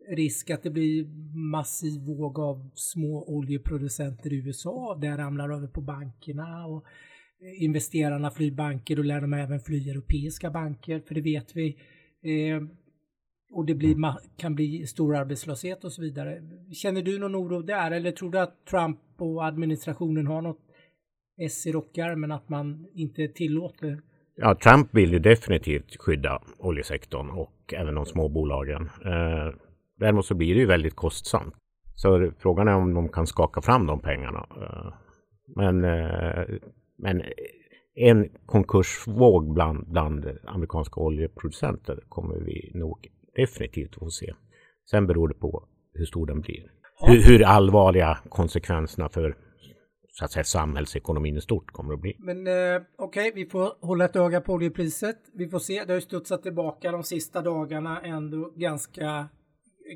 risk 0.08 0.50
att 0.50 0.62
det 0.62 0.70
blir 0.70 1.06
massiv 1.50 2.00
våg 2.00 2.38
av 2.38 2.70
små 2.74 3.24
oljeproducenter 3.28 4.32
i 4.32 4.36
USA. 4.36 4.98
Det 5.00 5.16
ramlar 5.16 5.50
över 5.50 5.68
på 5.68 5.80
bankerna 5.80 6.66
och 6.66 6.84
investerarna 7.58 8.30
flyr 8.30 8.50
banker. 8.50 8.98
och 8.98 9.04
lär 9.04 9.20
de 9.20 9.32
även 9.32 9.60
fly 9.60 9.90
europeiska 9.90 10.50
banker, 10.50 11.00
för 11.00 11.14
det 11.14 11.20
vet 11.20 11.56
vi. 11.56 11.68
Eh, 12.22 12.62
och 13.50 13.64
det 13.64 13.74
blir, 13.74 13.94
ma- 13.94 14.20
kan 14.36 14.54
bli 14.54 14.86
stor 14.86 15.16
arbetslöshet 15.16 15.84
och 15.84 15.92
så 15.92 16.02
vidare. 16.02 16.42
Känner 16.72 17.02
du 17.02 17.18
någon 17.18 17.36
oro 17.36 17.62
där 17.62 17.90
eller 17.90 18.12
tror 18.12 18.30
du 18.30 18.38
att 18.38 18.64
Trump 18.70 18.98
och 19.18 19.46
administrationen 19.46 20.26
har 20.26 20.42
något 20.42 20.60
S 21.40 21.66
i 21.66 21.72
rockärmen 21.72 22.32
att 22.32 22.48
man 22.48 22.86
inte 22.94 23.28
tillåter? 23.28 24.00
Ja, 24.34 24.54
Trump 24.54 24.94
vill 24.94 25.12
ju 25.12 25.18
definitivt 25.18 25.96
skydda 25.96 26.42
oljesektorn 26.58 27.30
och 27.30 27.74
även 27.74 27.94
de 27.94 28.06
små 28.06 28.28
bolagen. 28.28 28.82
Eh, 29.04 29.54
däremot 29.98 30.26
så 30.26 30.34
blir 30.34 30.54
det 30.54 30.60
ju 30.60 30.66
väldigt 30.66 30.96
kostsamt. 30.96 31.54
Så 31.94 32.32
frågan 32.38 32.68
är 32.68 32.74
om 32.74 32.94
de 32.94 33.08
kan 33.08 33.26
skaka 33.26 33.60
fram 33.60 33.86
de 33.86 34.00
pengarna. 34.00 34.46
Eh, 34.56 34.92
men, 35.56 35.84
eh, 35.84 36.44
men 36.98 37.22
en 37.94 38.28
konkursvåg 38.46 39.54
bland, 39.54 39.88
bland 39.88 40.38
amerikanska 40.44 41.00
oljeproducenter 41.00 42.00
kommer 42.08 42.34
vi 42.34 42.70
nog 42.74 43.08
definitivt 43.40 43.94
få 43.94 44.10
se. 44.10 44.34
Sen 44.90 45.06
beror 45.06 45.28
det 45.28 45.34
på 45.34 45.68
hur 45.92 46.04
stor 46.04 46.26
den 46.26 46.40
blir. 46.40 46.72
Hur, 47.06 47.22
hur 47.22 47.44
allvarliga 47.44 48.18
konsekvenserna 48.28 49.08
för 49.08 49.36
så 50.18 50.24
att 50.24 50.32
säga, 50.32 50.44
samhällsekonomin 50.44 51.36
i 51.36 51.40
stort 51.40 51.70
kommer 51.70 51.94
att 51.94 52.00
bli. 52.00 52.16
Men 52.18 52.46
eh, 52.46 52.82
okej, 52.98 53.32
vi 53.34 53.46
får 53.46 53.86
hålla 53.86 54.04
ett 54.04 54.16
öga 54.16 54.40
på 54.40 54.52
oljepriset. 54.52 55.18
Vi 55.34 55.48
får 55.48 55.58
se. 55.58 55.84
Det 55.84 55.92
har 55.92 55.94
ju 55.94 56.00
studsat 56.00 56.42
tillbaka 56.42 56.92
de 56.92 57.02
sista 57.02 57.42
dagarna 57.42 58.00
ändå 58.00 58.52
ganska, 58.56 59.28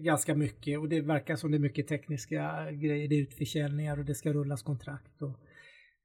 ganska 0.00 0.34
mycket 0.34 0.78
och 0.78 0.88
det 0.88 1.00
verkar 1.00 1.36
som 1.36 1.50
det 1.50 1.56
är 1.56 1.58
mycket 1.58 1.88
tekniska 1.88 2.70
grejer. 2.70 3.08
Det 3.08 3.14
är 3.14 3.22
utförsäljningar 3.22 3.98
och 3.98 4.04
det 4.04 4.14
ska 4.14 4.32
rullas 4.32 4.62
kontrakt 4.62 5.22
och 5.22 5.38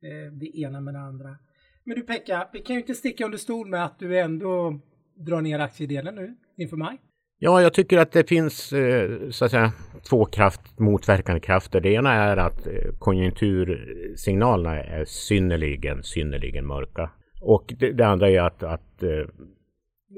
eh, 0.07 0.31
det 0.31 0.59
ena 0.59 0.81
med 0.81 0.93
det 0.93 0.99
andra. 0.99 1.37
Men 1.83 1.95
du 1.95 2.01
Pekka, 2.01 2.49
vi 2.53 2.59
kan 2.59 2.75
ju 2.75 2.81
inte 2.81 2.95
sticka 2.95 3.25
under 3.25 3.37
stol 3.37 3.67
med 3.67 3.85
att 3.85 3.99
du 3.99 4.19
ändå 4.19 4.79
drar 5.15 5.41
ner 5.41 5.59
aktiedelen 5.59 6.15
nu 6.15 6.35
inför 6.57 6.77
maj. 6.77 6.97
Ja, 7.39 7.61
jag 7.61 7.73
tycker 7.73 7.97
att 7.97 8.11
det 8.11 8.29
finns 8.29 8.73
eh, 8.73 9.29
så 9.29 9.45
att 9.45 9.51
säga 9.51 9.71
två 10.09 10.25
kraft, 10.25 10.79
motverkande 10.79 11.39
krafter. 11.39 11.81
Det 11.81 11.89
ena 11.89 12.13
är 12.13 12.37
att 12.37 12.67
eh, 12.67 12.73
konjunktursignalerna 12.99 14.83
är 14.83 15.05
synnerligen, 15.05 16.03
synnerligen 16.03 16.65
mörka. 16.65 17.09
Och 17.41 17.73
det, 17.79 17.91
det 17.91 18.07
andra 18.07 18.29
är 18.29 18.41
att, 18.41 18.63
att 18.63 19.03
eh, 19.03 19.27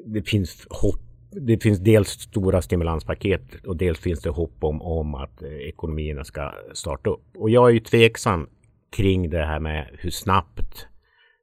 det 0.05 0.21
finns 0.21 0.67
hopp. 0.69 0.99
Det 1.31 1.63
finns 1.63 1.79
dels 1.79 2.09
stora 2.09 2.61
stimulanspaket 2.61 3.65
och 3.67 3.77
dels 3.77 3.99
finns 3.99 4.21
det 4.21 4.29
hopp 4.29 4.63
om, 4.63 4.81
om 4.81 5.15
att 5.15 5.43
ekonomierna 5.43 6.23
ska 6.23 6.53
starta 6.73 7.09
upp. 7.09 7.23
Och 7.37 7.49
jag 7.49 7.69
är 7.69 7.73
ju 7.73 7.79
tveksam 7.79 8.49
kring 8.95 9.29
det 9.29 9.45
här 9.45 9.59
med 9.59 9.87
hur 9.93 10.11
snabbt 10.11 10.87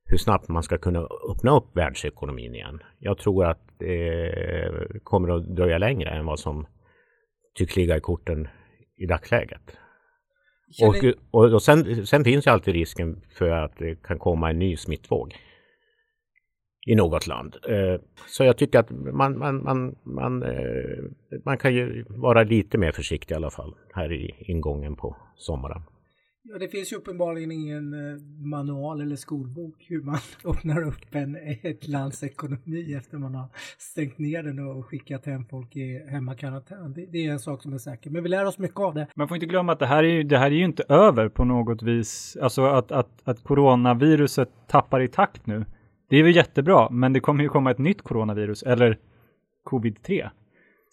hur 0.06 0.18
snabbt 0.18 0.48
man 0.48 0.62
ska 0.62 0.78
kunna 0.78 1.08
öppna 1.30 1.56
upp 1.56 1.76
världsekonomin 1.76 2.54
igen. 2.54 2.80
Jag 2.98 3.18
tror 3.18 3.44
att 3.44 3.65
det 3.78 5.04
kommer 5.04 5.36
att 5.36 5.56
dröja 5.56 5.78
längre 5.78 6.10
än 6.10 6.26
vad 6.26 6.38
som 6.38 6.66
tycks 7.54 7.76
ligga 7.76 7.96
i 7.96 8.00
korten 8.00 8.48
i 8.96 9.06
dagsläget. 9.06 9.78
Och, 10.82 10.96
och, 11.30 11.52
och 11.52 11.62
sen, 11.62 12.06
sen, 12.06 12.24
finns 12.24 12.46
ju 12.46 12.50
alltid 12.50 12.74
risken 12.74 13.20
för 13.38 13.50
att 13.50 13.78
det 13.78 14.02
kan 14.02 14.18
komma 14.18 14.50
en 14.50 14.58
ny 14.58 14.76
smittvåg 14.76 15.36
i 16.86 16.94
något 16.94 17.26
land. 17.26 17.56
Eh, 17.68 18.00
så 18.26 18.44
jag 18.44 18.56
tycker 18.56 18.78
att 18.78 18.90
man, 18.90 19.38
man, 19.38 19.64
man, 19.64 19.96
man, 20.02 20.42
eh, 20.42 21.04
man 21.44 21.58
kan 21.58 21.74
ju 21.74 22.04
vara 22.08 22.42
lite 22.42 22.78
mer 22.78 22.92
försiktig 22.92 23.34
i 23.34 23.36
alla 23.36 23.50
fall 23.50 23.74
här 23.94 24.12
i 24.12 24.34
ingången 24.38 24.96
på 24.96 25.16
sommaren. 25.36 25.82
Ja, 26.48 26.58
det 26.58 26.68
finns 26.68 26.92
ju 26.92 26.96
uppenbarligen 26.96 27.52
ingen 27.52 27.94
eh, 27.94 28.20
manual 28.38 29.00
eller 29.00 29.16
skolbok 29.16 29.86
hur 29.88 30.02
man 30.02 30.18
öppnar 30.44 30.82
upp 30.82 31.14
en, 31.14 31.36
ett 31.62 31.88
lands 31.88 32.22
ekonomi 32.22 32.94
efter 32.94 33.18
man 33.18 33.34
har 33.34 33.48
stängt 33.78 34.18
ner 34.18 34.42
den 34.42 34.58
och 34.58 34.86
skickat 34.86 35.26
hem 35.26 35.44
folk 35.44 35.76
i 35.76 36.06
hemmakarantän. 36.08 36.92
Det, 36.92 37.06
det 37.06 37.26
är 37.26 37.32
en 37.32 37.38
sak 37.38 37.62
som 37.62 37.72
är 37.72 37.78
säker, 37.78 38.10
men 38.10 38.22
vi 38.22 38.28
lär 38.28 38.44
oss 38.44 38.58
mycket 38.58 38.80
av 38.80 38.94
det. 38.94 39.06
Man 39.14 39.28
får 39.28 39.34
inte 39.36 39.46
glömma 39.46 39.72
att 39.72 39.78
det 39.78 39.86
här 39.86 40.04
är 40.04 40.08
ju, 40.08 40.22
det 40.22 40.38
här 40.38 40.46
är 40.46 40.54
ju 40.54 40.64
inte 40.64 40.84
över 40.88 41.28
på 41.28 41.44
något 41.44 41.82
vis. 41.82 42.36
Alltså 42.42 42.64
att, 42.64 42.92
att, 42.92 43.10
att 43.24 43.42
coronaviruset 43.42 44.50
tappar 44.66 45.00
i 45.00 45.08
takt 45.08 45.46
nu. 45.46 45.64
Det 46.08 46.16
är 46.16 46.22
väl 46.22 46.36
jättebra, 46.36 46.90
men 46.90 47.12
det 47.12 47.20
kommer 47.20 47.42
ju 47.42 47.48
komma 47.48 47.70
ett 47.70 47.78
nytt 47.78 48.02
coronavirus, 48.02 48.62
eller 48.62 48.98
covid-3. 49.70 50.30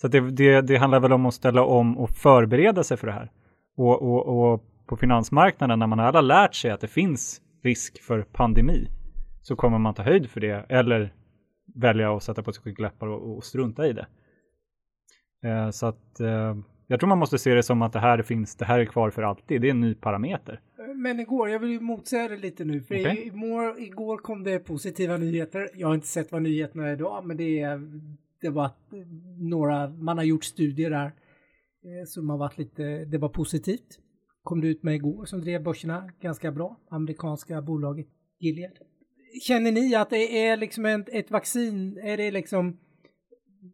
Så 0.01 0.07
det, 0.07 0.19
det, 0.19 0.61
det 0.61 0.77
handlar 0.77 0.99
väl 0.99 1.13
om 1.13 1.25
att 1.25 1.33
ställa 1.33 1.63
om 1.63 1.97
och 1.97 2.09
förbereda 2.09 2.83
sig 2.83 2.97
för 2.97 3.07
det 3.07 3.13
här. 3.13 3.31
Och, 3.75 4.01
och, 4.01 4.53
och 4.53 4.69
på 4.85 4.97
finansmarknaden 4.97 5.79
när 5.79 5.87
man 5.87 5.99
alla 5.99 6.21
lärt 6.21 6.55
sig 6.55 6.71
att 6.71 6.81
det 6.81 6.87
finns 6.87 7.41
risk 7.63 8.01
för 8.01 8.21
pandemi 8.21 8.89
så 9.41 9.55
kommer 9.55 9.77
man 9.77 9.93
ta 9.93 10.03
höjd 10.03 10.29
för 10.29 10.41
det 10.41 10.65
eller 10.69 11.13
välja 11.75 12.15
att 12.15 12.23
sätta 12.23 12.43
på 12.43 12.53
sig 12.53 12.63
skygglappar 12.63 13.07
och, 13.07 13.37
och 13.37 13.43
strunta 13.43 13.87
i 13.87 13.93
det. 13.93 14.07
Eh, 15.43 15.69
så 15.69 15.85
att 15.85 16.19
eh, 16.19 16.55
jag 16.87 16.99
tror 16.99 17.07
man 17.07 17.17
måste 17.17 17.37
se 17.37 17.53
det 17.53 17.63
som 17.63 17.81
att 17.81 17.93
det 17.93 17.99
här 17.99 18.21
finns, 18.21 18.55
det 18.55 18.65
här 18.65 18.79
är 18.79 18.85
kvar 18.85 19.09
för 19.09 19.21
alltid. 19.21 19.61
Det 19.61 19.67
är 19.67 19.71
en 19.71 19.81
ny 19.81 19.95
parameter. 19.95 20.59
Men 20.95 21.19
igår, 21.19 21.49
jag 21.49 21.59
vill 21.59 21.69
ju 21.69 21.79
motsäga 21.79 22.27
det 22.27 22.37
lite 22.37 22.65
nu, 22.65 22.81
för 22.81 22.99
okay. 22.99 23.17
igår, 23.17 23.79
igår 23.79 24.17
kom 24.17 24.43
det 24.43 24.59
positiva 24.59 25.17
nyheter. 25.17 25.69
Jag 25.73 25.87
har 25.87 25.95
inte 25.95 26.07
sett 26.07 26.31
vad 26.31 26.41
nyheterna 26.41 26.87
är 26.87 26.93
idag, 26.93 27.25
men 27.25 27.37
det, 27.37 27.59
är, 27.59 27.81
det 28.41 28.49
var 28.49 28.69
några, 29.39 29.89
man 29.89 30.17
har 30.17 30.25
gjort 30.25 30.43
studier 30.43 30.89
där 30.89 31.05
eh, 31.05 32.05
som 32.07 32.29
har 32.29 32.37
varit 32.37 32.57
lite, 32.57 33.05
det 33.05 33.17
var 33.17 33.29
positivt 33.29 33.99
kom 34.43 34.61
det 34.61 34.67
ut 34.67 34.83
med 34.83 34.95
igår 34.95 35.25
som 35.25 35.41
drev 35.41 35.63
börserna 35.63 36.09
ganska 36.21 36.51
bra. 36.51 36.79
Amerikanska 36.89 37.61
bolaget 37.61 38.07
Gilead. 38.39 38.77
Känner 39.41 39.71
ni 39.71 39.95
att 39.95 40.09
det 40.09 40.47
är 40.47 40.57
liksom 40.57 40.85
ett, 40.85 41.09
ett 41.09 41.31
vaccin, 41.31 41.97
är 41.97 42.17
det 42.17 42.31
liksom 42.31 42.77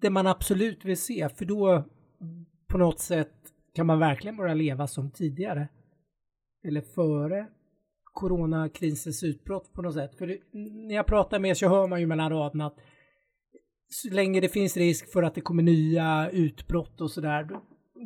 det 0.02 0.10
man 0.10 0.28
absolut 0.28 0.86
vill 0.86 0.98
se? 0.98 1.30
För 1.30 1.46
då 1.46 1.84
på 2.68 2.78
något 2.78 3.00
sätt 3.00 3.34
kan 3.76 3.86
man 3.86 4.00
verkligen 4.00 4.38
börja 4.38 4.54
leva 4.54 4.88
som 4.88 5.12
tidigare. 5.12 5.68
Eller 6.64 6.82
före 6.82 7.48
coronakrisens 8.14 9.24
utbrott 9.24 9.74
på 9.74 9.82
något 9.82 9.94
sätt. 9.94 10.16
För 10.18 10.28
det, 10.28 10.38
när 10.88 10.96
jag 10.96 11.06
pratar 11.06 11.40
med 11.40 11.50
er 11.50 11.54
så 11.54 11.68
hör 11.68 11.88
man 11.88 12.00
ju 12.00 12.08
mellan 12.08 12.30
raderna 12.30 12.66
att 12.66 12.78
så 13.90 14.14
länge 14.14 14.40
det 14.40 14.50
finns 14.50 14.78
risk 14.78 15.12
för 15.12 15.24
att 15.24 15.36
det 15.36 15.42
kommer 15.42 15.64
nya 15.64 16.30
utbrott 16.30 17.02
och 17.02 17.12
sådär, 17.12 17.50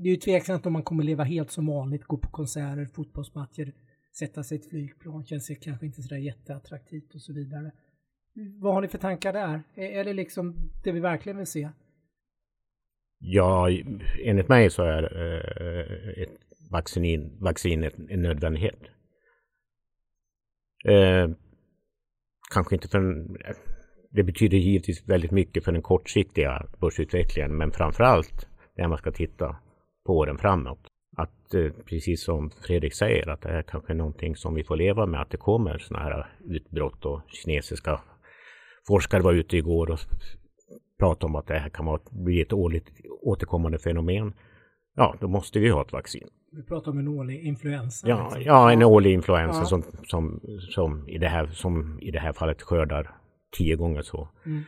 det 0.01 0.09
är 0.09 0.11
ju 0.11 0.17
tveksamt 0.17 0.65
om 0.65 0.73
man 0.73 0.83
kommer 0.83 1.03
leva 1.03 1.23
helt 1.23 1.51
som 1.51 1.67
vanligt, 1.67 2.03
gå 2.03 2.17
på 2.17 2.29
konserter, 2.29 2.85
fotbollsmatcher, 2.85 3.73
sätta 4.19 4.43
sig 4.43 4.57
i 4.57 4.61
ett 4.61 4.69
flygplan, 4.69 5.25
känns 5.25 5.47
det 5.47 5.55
kanske 5.55 5.85
inte 5.85 6.01
sådär 6.01 6.21
jätteattraktivt 6.21 7.15
och 7.15 7.21
så 7.21 7.33
vidare. 7.33 7.71
Vad 8.61 8.73
har 8.73 8.81
ni 8.81 8.87
för 8.87 8.97
tankar 8.97 9.33
där? 9.33 9.63
Är 9.75 10.03
det 10.03 10.13
liksom 10.13 10.71
det 10.83 10.91
vi 10.91 10.99
verkligen 10.99 11.37
vill 11.37 11.47
se? 11.47 11.69
Ja, 13.19 13.69
enligt 14.23 14.49
mig 14.49 14.69
så 14.69 14.83
är 14.83 15.03
eh, 15.03 16.23
ett 16.23 16.39
vaccin, 16.71 17.37
vaccin 17.39 17.83
en 18.09 18.21
nödvändighet. 18.21 18.79
Eh, 20.85 21.29
kanske 22.53 22.75
inte 22.75 22.87
för 22.87 22.97
en, 22.97 23.37
det 24.11 24.23
betyder 24.23 24.57
givetvis 24.57 25.09
väldigt 25.09 25.31
mycket 25.31 25.63
för 25.63 25.71
den 25.71 25.81
kortsiktiga 25.81 26.67
börsutvecklingen, 26.79 27.57
men 27.57 27.71
framför 27.71 28.03
allt 28.03 28.47
när 28.75 28.87
man 28.87 28.97
ska 28.97 29.11
titta 29.11 29.55
på 30.05 30.17
åren 30.17 30.37
framåt. 30.37 30.79
Att 31.17 31.53
eh, 31.53 31.71
precis 31.85 32.23
som 32.23 32.49
Fredrik 32.49 32.93
säger 32.93 33.29
att 33.29 33.41
det 33.41 33.49
är 33.49 33.61
kanske 33.61 33.93
någonting 33.93 34.35
som 34.35 34.53
vi 34.53 34.63
får 34.63 34.75
leva 34.75 35.05
med 35.05 35.21
att 35.21 35.29
det 35.29 35.37
kommer 35.37 35.77
sådana 35.77 36.05
här 36.05 36.27
utbrott 36.45 37.05
och 37.05 37.21
kinesiska 37.27 38.01
forskare 38.87 39.21
var 39.21 39.33
ute 39.33 39.57
igår 39.57 39.91
och 39.91 39.99
pratade 40.99 41.25
om 41.25 41.35
att 41.35 41.47
det 41.47 41.59
här 41.59 41.69
kan 41.69 41.85
vara, 41.85 42.01
bli 42.11 42.41
ett 42.41 42.53
årligt 42.53 42.89
återkommande 43.21 43.79
fenomen. 43.79 44.33
Ja, 44.95 45.15
då 45.21 45.27
måste 45.27 45.59
vi 45.59 45.69
ha 45.69 45.81
ett 45.81 45.93
vaccin. 45.93 46.27
Vi 46.51 46.63
pratar 46.63 46.91
om 46.91 46.99
en 46.99 47.07
årlig 47.07 47.45
influensa. 47.45 48.07
Ja, 48.09 48.23
liksom. 48.23 48.43
ja 48.45 48.71
en 48.71 48.83
årlig 48.83 49.13
influensa 49.13 49.59
ja. 49.59 49.65
som, 49.65 49.83
som, 50.03 50.39
som, 50.59 51.09
i 51.09 51.17
det 51.17 51.27
här, 51.27 51.47
som 51.47 51.99
i 52.01 52.11
det 52.11 52.19
här 52.19 52.33
fallet 52.33 52.61
skördar 52.61 53.15
tio 53.57 53.75
gånger 53.75 54.01
så 54.01 54.29
mm. 54.45 54.63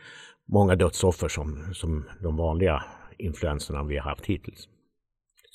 många 0.48 0.76
dödsoffer 0.76 1.28
som, 1.28 1.74
som 1.74 2.04
de 2.22 2.36
vanliga 2.36 2.84
influenserna 3.18 3.84
vi 3.84 3.96
har 3.96 4.10
haft 4.10 4.26
hittills. 4.26 4.68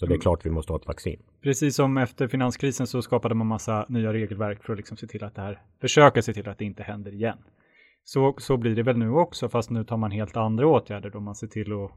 Så 0.01 0.05
det 0.05 0.11
är 0.11 0.15
mm. 0.15 0.21
klart 0.21 0.45
vi 0.45 0.49
måste 0.49 0.73
ha 0.73 0.79
ett 0.79 0.87
vaccin. 0.87 1.19
Precis 1.41 1.75
som 1.75 1.97
efter 1.97 2.27
finanskrisen 2.27 2.87
så 2.87 3.01
skapade 3.01 3.35
man 3.35 3.47
massa 3.47 3.85
nya 3.89 4.13
regelverk 4.13 4.63
för 4.63 4.73
att 4.73 4.77
liksom 4.79 4.97
se 4.97 5.07
till 5.07 5.23
att 5.23 5.35
det 5.35 5.41
här, 5.41 5.61
försöka 5.81 6.21
se 6.21 6.33
till 6.33 6.49
att 6.49 6.57
det 6.57 6.65
inte 6.65 6.83
händer 6.83 7.13
igen. 7.13 7.37
Så, 8.03 8.35
så 8.37 8.57
blir 8.57 8.75
det 8.75 8.83
väl 8.83 8.97
nu 8.97 9.11
också, 9.11 9.49
fast 9.49 9.69
nu 9.69 9.83
tar 9.83 9.97
man 9.97 10.11
helt 10.11 10.37
andra 10.37 10.67
åtgärder 10.67 11.09
då 11.09 11.19
man 11.19 11.35
ser 11.35 11.47
till 11.47 11.73
att, 11.73 11.91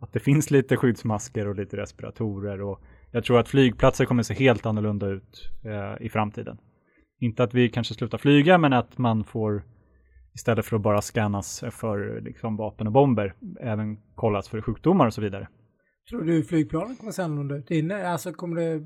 att 0.00 0.12
det 0.12 0.20
finns 0.20 0.50
lite 0.50 0.76
skyddsmasker 0.76 1.48
och 1.48 1.56
lite 1.56 1.76
respiratorer 1.76 2.62
och 2.62 2.80
jag 3.10 3.24
tror 3.24 3.38
att 3.38 3.48
flygplatser 3.48 4.04
kommer 4.04 4.22
se 4.22 4.34
helt 4.34 4.66
annorlunda 4.66 5.06
ut 5.06 5.50
eh, 5.64 6.06
i 6.06 6.08
framtiden. 6.08 6.58
Inte 7.20 7.42
att 7.42 7.54
vi 7.54 7.68
kanske 7.68 7.94
slutar 7.94 8.18
flyga, 8.18 8.58
men 8.58 8.72
att 8.72 8.98
man 8.98 9.24
får 9.24 9.62
istället 10.34 10.66
för 10.66 10.76
att 10.76 10.82
bara 10.82 11.02
scannas 11.02 11.64
för 11.70 12.20
liksom, 12.20 12.56
vapen 12.56 12.86
och 12.86 12.92
bomber, 12.92 13.34
även 13.60 13.96
kollas 14.14 14.48
för 14.48 14.60
sjukdomar 14.60 15.06
och 15.06 15.14
så 15.14 15.20
vidare. 15.20 15.48
Tror 16.08 16.22
du 16.22 16.44
flygplanen 16.44 16.96
kommer 16.96 17.12
se 17.12 17.22
annorlunda 17.22 17.56
ut 17.56 17.70
inne? 17.70 18.08
Alltså 18.08 18.32
kommer 18.32 18.56
det... 18.56 18.84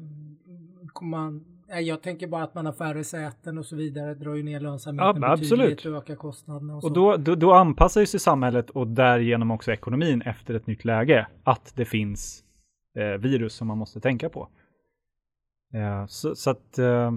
Kommer 0.92 1.18
man, 1.18 1.44
jag 1.82 2.02
tänker 2.02 2.26
bara 2.26 2.44
att 2.44 2.54
man 2.54 2.66
har 2.66 2.72
färre 2.72 3.04
säten 3.04 3.58
och 3.58 3.66
så 3.66 3.76
vidare, 3.76 4.14
drar 4.14 4.34
ju 4.34 4.42
ner 4.42 4.60
lönsamheten 4.60 5.22
ja, 5.22 5.36
betydligt 5.36 5.86
och 5.86 5.96
ökar 5.96 6.16
kostnaderna. 6.16 6.76
Och, 6.76 6.84
och 6.84 6.92
då, 6.92 7.16
då, 7.16 7.34
då 7.34 7.52
anpassar 7.52 8.04
sig 8.04 8.20
samhället 8.20 8.70
och 8.70 8.86
därigenom 8.86 9.50
också 9.50 9.72
ekonomin 9.72 10.22
efter 10.22 10.54
ett 10.54 10.66
nytt 10.66 10.84
läge. 10.84 11.26
Att 11.44 11.72
det 11.76 11.84
finns 11.84 12.44
eh, 12.98 13.20
virus 13.20 13.54
som 13.54 13.68
man 13.68 13.78
måste 13.78 14.00
tänka 14.00 14.28
på. 14.28 14.48
Eh, 15.74 16.06
så, 16.06 16.34
så, 16.34 16.50
att 16.50 16.78
eh, 16.78 17.12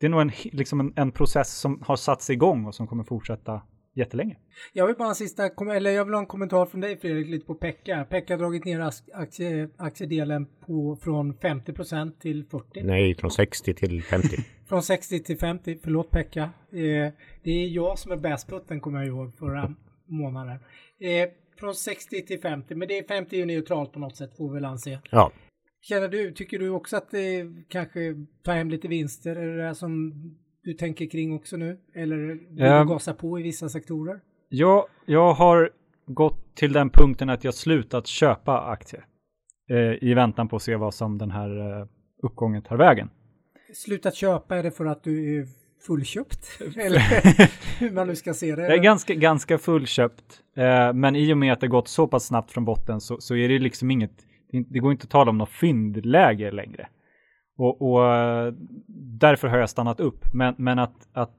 det 0.00 0.06
är 0.06 0.10
nog 0.10 0.20
en, 0.20 0.32
liksom 0.44 0.80
en, 0.80 0.92
en 0.96 1.12
process 1.12 1.58
som 1.58 1.82
har 1.86 1.96
satts 1.96 2.30
igång 2.30 2.66
och 2.66 2.74
som 2.74 2.86
kommer 2.86 3.04
fortsätta 3.04 3.62
jättelänge. 3.98 4.36
Jag 4.72 4.86
vill 4.86 4.96
bara 4.96 5.08
en 5.08 5.14
sista, 5.14 5.50
eller 5.74 5.90
jag 5.90 6.04
vill 6.04 6.14
ha 6.14 6.20
en 6.20 6.26
kommentar 6.26 6.66
från 6.66 6.80
dig 6.80 6.96
Fredrik, 6.96 7.28
lite 7.28 7.46
på 7.46 7.54
Pekka. 7.54 8.06
Pekka 8.10 8.32
har 8.34 8.38
dragit 8.38 8.64
ner 8.64 8.90
aktie, 9.14 9.68
aktiedelen 9.76 10.46
på, 10.66 10.98
från 11.02 11.34
50% 11.34 12.12
till 12.20 12.44
40. 12.44 12.82
Nej, 12.82 13.14
från 13.14 13.30
60 13.30 13.74
till 13.74 14.02
50. 14.02 14.28
från 14.68 14.82
60 14.82 15.22
till 15.22 15.38
50, 15.38 15.78
förlåt 15.82 16.10
Pekka. 16.10 16.42
Eh, 16.42 17.12
det 17.42 17.50
är 17.50 17.68
jag 17.68 17.98
som 17.98 18.12
är 18.12 18.16
bästputten 18.16 18.80
kommer 18.80 18.98
jag 18.98 19.06
ihåg 19.06 19.34
förra 19.38 19.74
månaden. 20.06 20.58
Eh, 21.00 21.28
från 21.58 21.74
60 21.74 22.26
till 22.26 22.40
50, 22.40 22.74
men 22.74 22.88
det 22.88 22.98
är 22.98 23.02
50 23.02 23.36
är 23.36 23.40
ju 23.40 23.46
neutralt 23.46 23.92
på 23.92 23.98
något 23.98 24.16
sätt 24.16 24.36
får 24.36 24.48
vi 24.48 24.54
väl 24.54 24.64
anse. 24.64 25.00
Ja. 25.10 25.32
Känner 25.80 26.08
du, 26.08 26.32
tycker 26.32 26.58
du 26.58 26.68
också 26.68 26.96
att 26.96 27.10
det 27.10 27.46
kanske 27.68 28.00
tar 28.42 28.54
hem 28.54 28.70
lite 28.70 28.88
vinster? 28.88 29.36
Är 29.36 29.46
det 29.46 29.68
det 29.68 29.74
som 29.74 30.12
du 30.62 30.74
tänker 30.74 31.06
kring 31.06 31.34
också 31.34 31.56
nu? 31.56 31.78
Eller 31.94 32.16
vill 32.16 32.56
du 32.56 32.66
um, 32.66 32.88
gasa 32.88 33.14
på 33.14 33.40
i 33.40 33.42
vissa 33.42 33.68
sektorer? 33.68 34.20
Ja, 34.48 34.86
jag 35.06 35.32
har 35.32 35.70
gått 36.06 36.56
till 36.56 36.72
den 36.72 36.90
punkten 36.90 37.30
att 37.30 37.44
jag 37.44 37.54
slutat 37.54 38.06
köpa 38.06 38.60
aktier 38.60 39.04
eh, 39.70 40.08
i 40.08 40.14
väntan 40.14 40.48
på 40.48 40.56
att 40.56 40.62
se 40.62 40.76
vad 40.76 40.94
som 40.94 41.18
den 41.18 41.30
här 41.30 41.80
eh, 41.80 41.86
uppgången 42.22 42.62
tar 42.62 42.76
vägen. 42.76 43.10
Slutat 43.74 44.14
köpa, 44.14 44.56
är 44.56 44.62
det 44.62 44.70
för 44.70 44.86
att 44.86 45.04
du 45.04 45.38
är 45.38 45.46
fullköpt. 45.86 46.46
Eller 46.76 47.00
hur 47.80 47.90
man 47.90 48.06
nu 48.06 48.16
ska 48.16 48.34
se 48.34 48.56
det. 48.56 48.62
Det 48.62 48.74
är 48.74 48.82
ganska, 48.82 49.14
ganska 49.14 49.58
fullköpt. 49.58 50.42
Eh, 50.56 50.92
men 50.92 51.16
i 51.16 51.32
och 51.32 51.38
med 51.38 51.52
att 51.52 51.60
det 51.60 51.68
gått 51.68 51.88
så 51.88 52.06
pass 52.06 52.26
snabbt 52.26 52.52
från 52.52 52.64
botten 52.64 53.00
så, 53.00 53.20
så 53.20 53.36
är 53.36 53.48
det 53.48 53.58
liksom 53.58 53.90
inget, 53.90 54.12
det 54.50 54.78
går 54.78 54.92
inte 54.92 55.04
att 55.04 55.10
tala 55.10 55.30
om 55.30 55.38
något 55.38 55.50
fyndläge 55.50 56.50
längre. 56.50 56.88
Och, 57.58 57.82
och 57.82 58.02
därför 59.18 59.48
har 59.48 59.58
jag 59.58 59.70
stannat 59.70 60.00
upp. 60.00 60.24
Men, 60.34 60.54
men 60.58 60.78
att, 60.78 61.08
att 61.12 61.36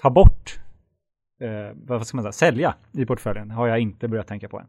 ta 0.00 0.10
bort, 0.10 0.60
eh, 1.40 1.76
vad 1.86 2.06
ska 2.06 2.16
man 2.16 2.24
säga, 2.24 2.32
sälja 2.32 2.74
i 2.92 3.06
portföljen 3.06 3.50
har 3.50 3.68
jag 3.68 3.78
inte 3.78 4.08
börjat 4.08 4.26
tänka 4.26 4.48
på 4.48 4.58
än. 4.58 4.66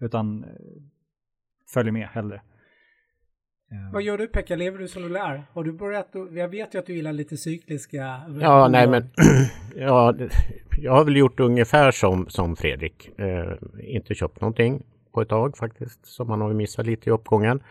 Utan 0.00 0.44
eh, 0.44 0.50
följer 1.74 1.92
med 1.92 2.08
hellre. 2.08 2.42
Vad 3.92 4.02
gör 4.02 4.18
du 4.18 4.26
Pekka? 4.26 4.56
Lever 4.56 4.78
du 4.78 4.88
som 4.88 5.02
du 5.02 5.08
lär? 5.08 5.44
Har 5.52 5.64
du 5.64 5.72
börjat? 5.72 6.08
Jag 6.30 6.48
vet 6.48 6.74
ju 6.74 6.78
att 6.78 6.86
du 6.86 6.94
gillar 6.94 7.12
lite 7.12 7.36
cykliska. 7.36 8.20
Ja, 8.40 8.68
nej 8.68 8.88
men 8.88 9.10
ja, 9.76 10.14
jag 10.78 10.92
har 10.92 11.04
väl 11.04 11.16
gjort 11.16 11.40
ungefär 11.40 11.90
som, 11.90 12.28
som 12.28 12.56
Fredrik. 12.56 13.18
Eh, 13.18 13.52
inte 13.80 14.14
köpt 14.14 14.40
någonting 14.40 14.82
på 15.12 15.22
ett 15.22 15.28
tag 15.28 15.56
faktiskt, 15.56 16.06
så 16.06 16.24
man 16.24 16.40
har 16.40 16.52
missat 16.52 16.86
lite 16.86 17.10
i 17.10 17.12
uppgången. 17.12 17.62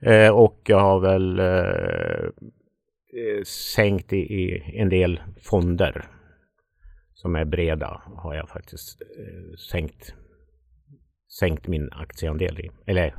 Eh, 0.00 0.30
och 0.30 0.60
jag 0.64 0.80
har 0.80 1.00
väl 1.00 1.38
eh, 1.38 2.30
sänkt 3.44 4.12
i, 4.12 4.16
i, 4.16 4.62
en 4.80 4.88
del 4.88 5.20
fonder 5.42 6.08
som 7.14 7.36
är 7.36 7.44
breda 7.44 8.02
har 8.16 8.34
jag 8.34 8.48
faktiskt 8.48 9.02
eh, 9.02 9.56
sänkt, 9.70 10.14
sänkt 11.38 11.68
min 11.68 11.88
aktieandel 11.92 12.60
i. 12.60 12.70
Eller 12.86 13.14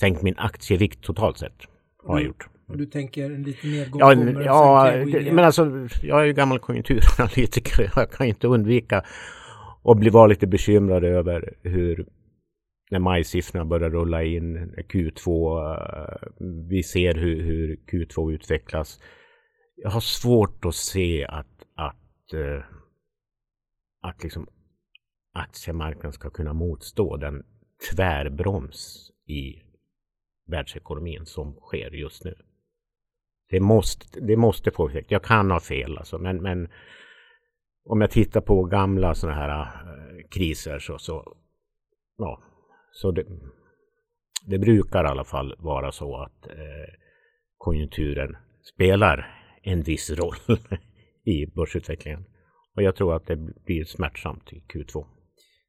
sänkt 0.00 0.22
min 0.22 0.38
aktievikt 0.38 1.04
totalt 1.04 1.38
sett. 1.38 1.62
Har 2.04 2.18
jag 2.18 2.26
gjort. 2.26 2.48
Och 2.68 2.76
du 2.76 2.86
tänker 2.86 3.24
en 3.24 3.42
liten 3.42 3.70
nedgång 3.70 4.00
ja, 4.00 4.14
kommer? 4.14 4.42
Ja, 4.42 4.90
det, 4.90 5.32
men 5.32 5.44
alltså 5.44 5.88
jag 6.02 6.20
är 6.20 6.24
ju 6.24 6.32
gammal 6.32 6.58
konjunkturanalytiker. 6.58 7.92
Jag 7.96 8.10
kan 8.10 8.26
inte 8.26 8.46
undvika 8.46 9.04
att 9.84 9.96
bli 9.96 10.10
vara 10.10 10.26
lite 10.26 10.46
bekymrad 10.46 11.04
över 11.04 11.54
hur 11.62 12.06
när 12.90 12.98
majsiffrorna 12.98 13.64
börjar 13.64 13.90
rulla 13.90 14.22
in, 14.22 14.74
Q2, 14.76 15.58
eh, 15.74 16.28
vi 16.68 16.82
ser 16.82 17.14
hur, 17.14 17.42
hur 17.42 17.76
Q2 17.76 18.32
utvecklas. 18.32 19.00
Jag 19.76 19.90
har 19.90 20.00
svårt 20.00 20.64
att 20.64 20.74
se 20.74 21.26
att, 21.26 21.64
att, 21.74 22.32
eh, 22.32 22.64
att 24.02 24.22
liksom 24.22 24.46
aktiemarknaden 25.34 26.12
ska 26.12 26.30
kunna 26.30 26.52
motstå 26.52 27.16
den 27.16 27.42
tvärbroms 27.90 29.10
i 29.26 29.62
världsekonomin 30.46 31.26
som 31.26 31.54
sker 31.54 31.90
just 31.90 32.24
nu. 32.24 32.34
Det 33.50 33.60
måste, 33.60 34.20
det 34.20 34.36
måste 34.36 34.70
få 34.70 34.88
effekt. 34.88 35.10
Jag 35.10 35.24
kan 35.24 35.50
ha 35.50 35.60
fel 35.60 35.98
alltså, 35.98 36.18
men, 36.18 36.42
men 36.42 36.68
om 37.84 38.00
jag 38.00 38.10
tittar 38.10 38.40
på 38.40 38.64
gamla 38.64 39.14
sådana 39.14 39.38
här 39.38 39.60
eh, 39.60 40.28
kriser 40.30 40.78
så, 40.78 40.98
så, 40.98 41.36
ja, 42.16 42.42
så 43.00 43.10
det, 43.10 43.24
det 44.46 44.58
brukar 44.58 45.04
i 45.04 45.06
alla 45.06 45.24
fall 45.24 45.54
vara 45.58 45.92
så 45.92 46.16
att 46.16 46.46
eh, 46.46 46.92
konjunkturen 47.56 48.36
spelar 48.74 49.26
en 49.62 49.82
viss 49.82 50.10
roll 50.10 50.36
i 51.24 51.46
börsutvecklingen. 51.46 52.24
Och 52.76 52.82
jag 52.82 52.96
tror 52.96 53.16
att 53.16 53.26
det 53.26 53.36
blir 53.36 53.84
smärtsamt 53.84 54.52
i 54.52 54.64
Q2 54.74 55.04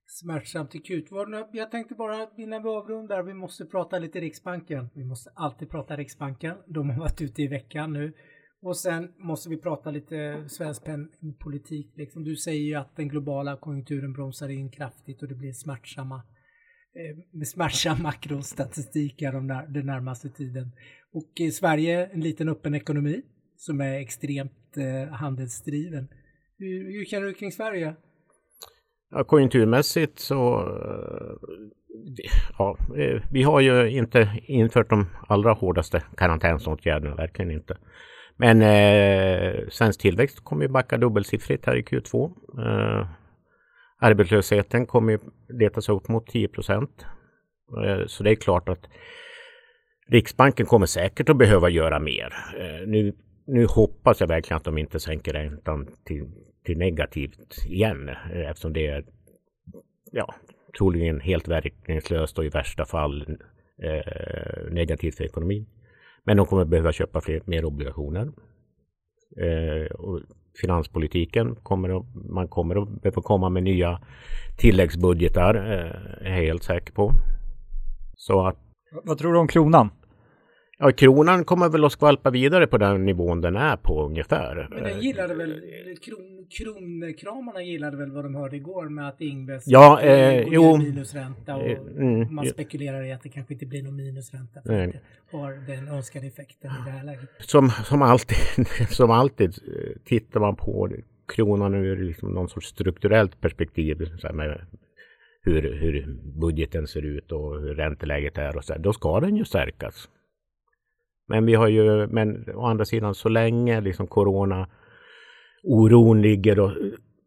smärtsamt 0.09 0.75
i 0.75 0.79
Q2. 0.79 1.45
Jag 1.51 1.71
tänkte 1.71 1.95
bara 1.95 2.27
innan 2.37 2.63
vi 2.63 2.69
avrundar, 2.69 3.23
vi 3.23 3.33
måste 3.33 3.65
prata 3.65 3.99
lite 3.99 4.19
Riksbanken. 4.19 4.89
Vi 4.93 5.03
måste 5.05 5.29
alltid 5.35 5.69
prata 5.69 5.95
Riksbanken. 5.95 6.57
De 6.67 6.89
har 6.89 6.99
varit 6.99 7.21
ute 7.21 7.41
i 7.41 7.47
veckan 7.47 7.93
nu. 7.93 8.13
Och 8.61 8.77
sen 8.77 9.13
måste 9.17 9.49
vi 9.49 9.57
prata 9.57 9.91
lite 9.91 10.49
svensk 10.49 10.85
penningpolitik. 10.85 11.97
Liksom 11.97 12.23
du 12.23 12.35
säger 12.35 12.63
ju 12.63 12.75
att 12.75 12.95
den 12.95 13.07
globala 13.07 13.57
konjunkturen 13.57 14.13
bromsar 14.13 14.49
in 14.49 14.71
kraftigt 14.71 15.21
och 15.21 15.27
det 15.27 15.35
blir 15.35 15.53
smärtsamma 15.53 16.21
Eh, 16.95 17.17
med 17.31 17.47
smärtsam 17.47 18.01
makrostatistik 18.03 19.21
här 19.21 19.31
den 19.73 19.85
närmaste 19.85 20.29
tiden. 20.29 20.71
Och 21.13 21.31
i 21.39 21.51
Sverige 21.51 22.05
en 22.05 22.21
liten 22.21 22.49
öppen 22.49 22.75
ekonomi 22.75 23.21
som 23.57 23.81
är 23.81 23.99
extremt 23.99 24.77
eh, 24.77 25.13
handelsdriven. 25.13 26.07
Hur, 26.57 26.91
hur 26.91 27.05
känner 27.05 27.27
du 27.27 27.33
kring 27.33 27.51
Sverige? 27.51 27.95
Ja, 29.11 29.23
konjunkturmässigt 29.23 30.19
så 30.19 30.59
eh, 30.59 31.49
ja, 32.57 32.77
vi 33.31 33.43
har 33.43 33.59
ju 33.59 33.89
inte 33.89 34.39
infört 34.47 34.89
de 34.89 35.05
allra 35.27 35.53
hårdaste 35.53 36.03
karantänsåtgärderna, 36.17 37.15
verkligen 37.15 37.51
inte. 37.51 37.77
Men 38.37 38.61
eh, 38.61 39.67
svensk 39.69 40.01
tillväxt 40.01 40.43
kommer 40.43 40.63
ju 40.63 40.69
backa 40.69 40.97
dubbelsiffrigt 40.97 41.65
här 41.65 41.75
i 41.75 41.81
Q2. 41.81 42.31
Eh, 42.59 43.07
arbetslösheten 43.99 44.85
kommer 44.85 45.11
ju 45.11 45.19
leta 45.49 45.81
sig 45.81 45.95
upp 45.95 46.07
mot 46.07 46.27
10 46.27 46.47
procent. 46.47 47.05
Eh, 47.85 48.05
så 48.07 48.23
det 48.23 48.31
är 48.31 48.35
klart 48.35 48.69
att 48.69 48.89
Riksbanken 50.07 50.65
kommer 50.65 50.85
säkert 50.85 51.29
att 51.29 51.37
behöva 51.37 51.69
göra 51.69 51.99
mer. 51.99 52.33
Eh, 52.57 52.87
nu, 52.87 53.13
nu 53.47 53.65
hoppas 53.65 54.19
jag 54.19 54.27
verkligen 54.27 54.57
att 54.57 54.63
de 54.63 54.77
inte 54.77 54.99
sänker 54.99 55.33
räntan 55.33 55.87
till 56.03 56.27
till 56.69 56.77
negativt 56.77 57.65
igen 57.67 58.09
eh, 58.09 58.49
eftersom 58.49 58.73
det 58.73 58.87
är 58.87 59.05
ja, 60.11 60.35
troligen 60.77 61.19
helt 61.19 61.47
verkningslöst 61.47 62.37
och 62.37 62.45
i 62.45 62.49
värsta 62.49 62.85
fall 62.85 63.37
eh, 63.83 64.71
negativt 64.71 65.15
för 65.15 65.23
ekonomin. 65.23 65.65
Men 66.23 66.37
de 66.37 66.45
kommer 66.45 66.65
behöva 66.65 66.91
köpa 66.91 67.21
fler, 67.21 67.41
mer 67.45 67.65
obligationer. 67.65 68.31
Eh, 69.37 69.91
och 69.91 70.21
finanspolitiken 70.61 71.55
kommer 71.63 71.97
att, 71.99 72.05
man 72.29 72.47
kommer 72.47 72.81
att 72.81 73.01
behöva 73.01 73.21
komma 73.21 73.49
med 73.49 73.63
nya 73.63 73.99
tilläggsbudgetar, 74.57 75.55
eh, 75.55 76.27
är 76.27 76.35
jag 76.35 76.47
helt 76.47 76.63
säker 76.63 76.93
på. 76.93 77.11
Så 78.15 78.47
att, 78.47 78.57
Vad 79.03 79.17
tror 79.17 79.33
du 79.33 79.39
om 79.39 79.47
kronan? 79.47 79.89
Ja, 80.81 80.91
kronan 80.91 81.45
kommer 81.45 81.69
väl 81.69 81.85
att 81.85 81.91
skvalpa 81.91 82.29
vidare 82.29 82.67
på 82.67 82.77
den 82.77 83.05
nivån 83.05 83.41
den 83.41 83.55
är 83.55 83.77
på 83.77 84.05
ungefär. 84.05 84.67
Men 84.71 84.83
den 84.83 85.01
gillade 85.01 85.35
väl, 85.35 85.61
kron, 86.01 86.47
kronkramarna 86.49 87.61
gillade 87.61 87.97
väl 87.97 88.11
vad 88.11 88.25
de 88.25 88.35
hörde 88.35 88.55
igår 88.55 88.89
med 88.89 89.07
att 89.07 89.21
Ingves 89.21 89.63
ja, 89.67 90.01
eh, 90.01 90.43
jo, 90.47 90.77
minusränta 90.77 91.55
och 91.55 91.67
eh, 91.67 91.79
mm, 91.97 92.35
man 92.35 92.45
spekulerar 92.45 93.03
i 93.03 93.11
att 93.11 93.23
det 93.23 93.29
kanske 93.29 93.53
inte 93.53 93.65
blir 93.65 93.83
någon 93.83 93.95
minusränta 93.95 94.61
för 94.61 94.87
att 94.87 94.93
det 95.31 95.37
har 95.37 95.51
den 95.67 95.87
önskade 95.87 96.27
effekten 96.27 96.71
i 96.71 96.85
det 96.85 96.91
här 96.91 97.03
läget. 97.03 97.29
Som, 97.39 97.69
som, 97.69 98.01
alltid, 98.01 98.37
som 98.89 99.11
alltid 99.11 99.49
eh, 99.49 100.01
tittar 100.05 100.39
man 100.39 100.55
på 100.55 100.89
kronan 101.35 101.73
ur 101.73 102.03
liksom 102.03 102.29
någon 102.29 102.49
sorts 102.49 102.67
strukturellt 102.67 103.41
perspektiv 103.41 103.97
med 104.33 104.61
hur, 105.41 105.61
hur 105.61 106.17
budgeten 106.39 106.87
ser 106.87 107.05
ut 107.05 107.31
och 107.31 107.61
hur 107.61 107.75
ränteläget 107.75 108.37
är 108.37 108.57
och 108.57 108.63
så 108.63 108.73
där, 108.73 108.79
då 108.79 108.93
ska 108.93 109.19
den 109.19 109.35
ju 109.35 109.45
stärkas. 109.45 110.09
Men 111.29 111.45
vi 111.45 111.55
har 111.55 111.67
ju, 111.67 112.07
men 112.07 112.49
å 112.55 112.65
andra 112.65 112.85
sidan 112.85 113.15
så 113.15 113.29
länge 113.29 113.81
liksom 113.81 114.07
corona 114.07 114.67
oron 115.63 116.21
ligger 116.21 116.59
och, 116.59 116.71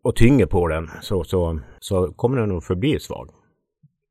och 0.03 0.17
tynger 0.17 0.47
på 0.47 0.69
den 0.69 0.89
så, 1.01 1.25
så, 1.25 1.61
så 1.79 2.13
kommer 2.13 2.37
den 2.37 2.49
nog 2.49 2.65
förbli 2.65 3.01
svag. 3.01 3.31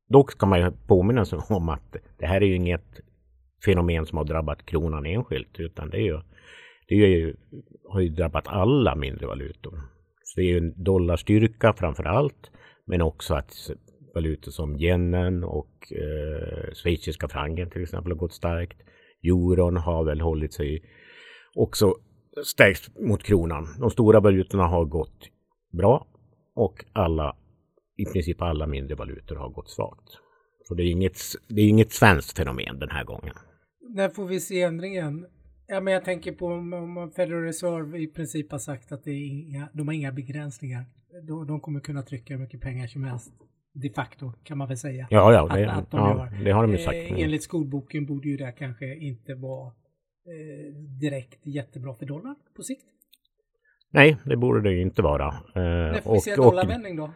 Dock 0.08 0.32
ska 0.32 0.46
man 0.46 0.60
ju 0.60 0.70
påminna 0.86 1.24
sig 1.24 1.38
om 1.48 1.68
att 1.68 1.96
det 2.18 2.26
här 2.26 2.40
är 2.40 2.46
ju 2.46 2.56
inget 2.56 3.00
fenomen 3.64 4.06
som 4.06 4.18
har 4.18 4.24
drabbat 4.24 4.66
kronan 4.66 5.06
enskilt 5.06 5.60
utan 5.60 5.90
det 5.90 5.96
är 5.96 6.04
ju, 6.04 6.20
det 6.88 6.94
är 6.94 7.08
ju, 7.08 7.36
har 7.88 8.00
ju 8.00 8.08
drabbat 8.08 8.48
alla 8.48 8.94
mindre 8.94 9.26
valutor. 9.26 9.80
Så 10.22 10.40
det 10.40 10.46
är 10.46 10.50
ju 10.50 10.58
en 10.58 10.84
dollarstyrka 10.84 11.72
framför 11.72 12.04
allt 12.04 12.50
men 12.86 13.02
också 13.02 13.34
att 13.34 13.70
valutor 14.14 14.50
som 14.50 14.76
yenen 14.76 15.44
och 15.44 15.92
eh, 15.92 16.74
schweiziska 16.74 17.28
franken 17.28 17.70
till 17.70 17.82
exempel 17.82 18.12
har 18.12 18.18
gått 18.18 18.32
starkt. 18.32 18.78
Euron 19.22 19.76
har 19.76 20.04
väl 20.04 20.20
hållit 20.20 20.52
sig 20.52 20.82
också 21.54 21.94
stärkt 22.44 22.98
mot 22.98 23.22
kronan. 23.22 23.66
De 23.78 23.90
stora 23.90 24.20
valutorna 24.20 24.66
har 24.66 24.84
gått 24.84 25.28
bra 25.72 26.06
och 26.54 26.84
alla, 26.92 27.36
i 27.96 28.04
princip 28.04 28.42
alla 28.42 28.66
mindre 28.66 28.94
valutor 28.94 29.36
har 29.36 29.50
gått 29.50 29.70
svagt. 29.70 30.18
Så 30.68 30.74
det 30.74 30.82
är 30.82 30.90
inget, 30.90 31.18
det 31.48 31.60
är 31.60 31.68
inget 31.68 31.92
svenskt 31.92 32.36
fenomen 32.38 32.78
den 32.78 32.90
här 32.90 33.04
gången. 33.04 33.34
När 33.94 34.08
får 34.08 34.26
vi 34.26 34.40
se 34.40 34.62
ändringen? 34.62 35.26
Ja, 35.66 35.80
men 35.80 35.94
jag 35.94 36.04
tänker 36.04 36.32
på 36.32 36.46
om 36.46 37.12
Federal 37.16 37.42
Reserve 37.42 37.98
i 37.98 38.06
princip 38.06 38.50
har 38.52 38.58
sagt 38.58 38.92
att 38.92 39.04
det 39.04 39.10
är 39.10 39.26
inga, 39.26 39.68
de 39.72 39.88
har 39.88 39.94
inga 39.94 40.12
begränsningar. 40.12 40.84
De, 41.26 41.46
de 41.46 41.60
kommer 41.60 41.80
kunna 41.80 42.02
trycka 42.02 42.34
hur 42.34 42.40
mycket 42.40 42.60
pengar 42.60 42.86
som 42.86 43.04
helst 43.04 43.32
de 43.72 43.90
facto 43.90 44.32
kan 44.44 44.58
man 44.58 44.68
väl 44.68 44.76
säga. 44.76 45.06
Ja, 45.10 45.32
ja, 45.32 45.56
det, 45.56 45.70
att, 45.70 45.78
att 45.78 45.90
de 45.90 45.98
ja, 46.00 46.28
det 46.44 46.50
har 46.50 46.62
de 46.62 46.72
ju 46.72 46.78
sagt. 46.78 46.96
Eh, 46.96 47.20
enligt 47.20 47.42
skolboken 47.42 48.06
borde 48.06 48.28
ju 48.28 48.36
det 48.36 48.52
kanske 48.52 48.96
inte 48.96 49.34
vara 49.34 49.66
eh, 50.26 50.74
direkt 51.00 51.46
jättebra 51.46 51.94
för 51.94 52.06
dollarn 52.06 52.36
på 52.56 52.62
sikt. 52.62 52.86
Nej, 53.90 54.16
det 54.24 54.36
borde 54.36 54.60
det 54.60 54.70
ju 54.70 54.80
inte 54.80 55.02
vara. 55.02 55.26
Eh, 55.26 56.12
vi 56.12 56.20
se 56.20 56.36
dollarvändning 56.36 56.96
då? 56.96 57.10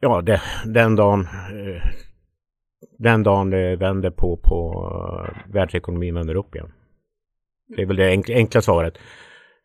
Ja, 0.00 0.22
det, 0.22 0.42
den 0.66 0.96
dagen 0.96 1.20
eh, 1.20 1.82
den 2.98 3.22
dagen 3.22 3.50
det 3.50 3.76
vänder 3.76 4.10
på, 4.10 4.36
på 4.36 4.88
uh, 4.88 5.52
världsekonomin 5.52 6.14
vänder 6.14 6.34
upp 6.34 6.54
igen. 6.54 6.72
Det 7.76 7.82
är 7.82 7.86
väl 7.86 7.96
det 7.96 8.08
enkla, 8.08 8.34
enkla 8.34 8.62
svaret. 8.62 8.98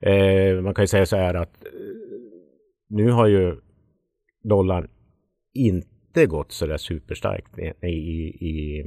Eh, 0.01 0.61
man 0.61 0.73
kan 0.73 0.83
ju 0.83 0.87
säga 0.87 1.05
så 1.05 1.15
här 1.15 1.33
att 1.33 1.65
eh, 1.65 1.71
nu 2.89 3.11
har 3.11 3.27
ju 3.27 3.55
dollarn 4.43 4.89
inte 5.57 6.25
gått 6.25 6.51
så 6.51 6.65
där 6.65 6.77
superstarkt 6.77 7.59
i, 7.59 7.87
i, 7.87 8.27
i 8.47 8.79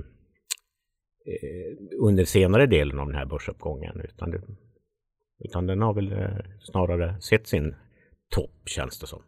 eh, 1.26 1.98
under 2.00 2.24
senare 2.24 2.66
delen 2.66 2.98
av 2.98 3.06
den 3.06 3.16
här 3.16 3.26
börsuppgången. 3.26 4.00
Utan, 4.00 4.30
det, 4.30 4.42
utan 5.38 5.66
den 5.66 5.82
har 5.82 5.94
väl 5.94 6.12
eh, 6.12 6.28
snarare 6.60 7.20
sett 7.20 7.46
sin 7.46 7.74
topp 8.30 8.62
känns 8.64 8.98
det 8.98 9.06
som. 9.06 9.22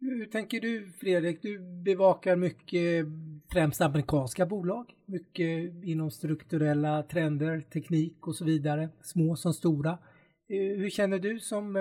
Hur 0.00 0.26
tänker 0.26 0.60
du 0.60 0.92
Fredrik? 1.00 1.42
Du 1.42 1.58
bevakar 1.84 2.36
mycket 2.36 3.06
främst 3.52 3.80
amerikanska 3.80 4.46
bolag. 4.46 4.94
Mycket 5.06 5.84
inom 5.84 6.10
strukturella 6.10 7.02
trender, 7.02 7.60
teknik 7.60 8.26
och 8.26 8.34
så 8.34 8.44
vidare. 8.44 8.88
Små 9.02 9.36
som 9.36 9.52
stora. 9.52 9.90
Eh, 10.48 10.78
hur 10.78 10.90
känner 10.90 11.18
du 11.18 11.40
som, 11.40 11.76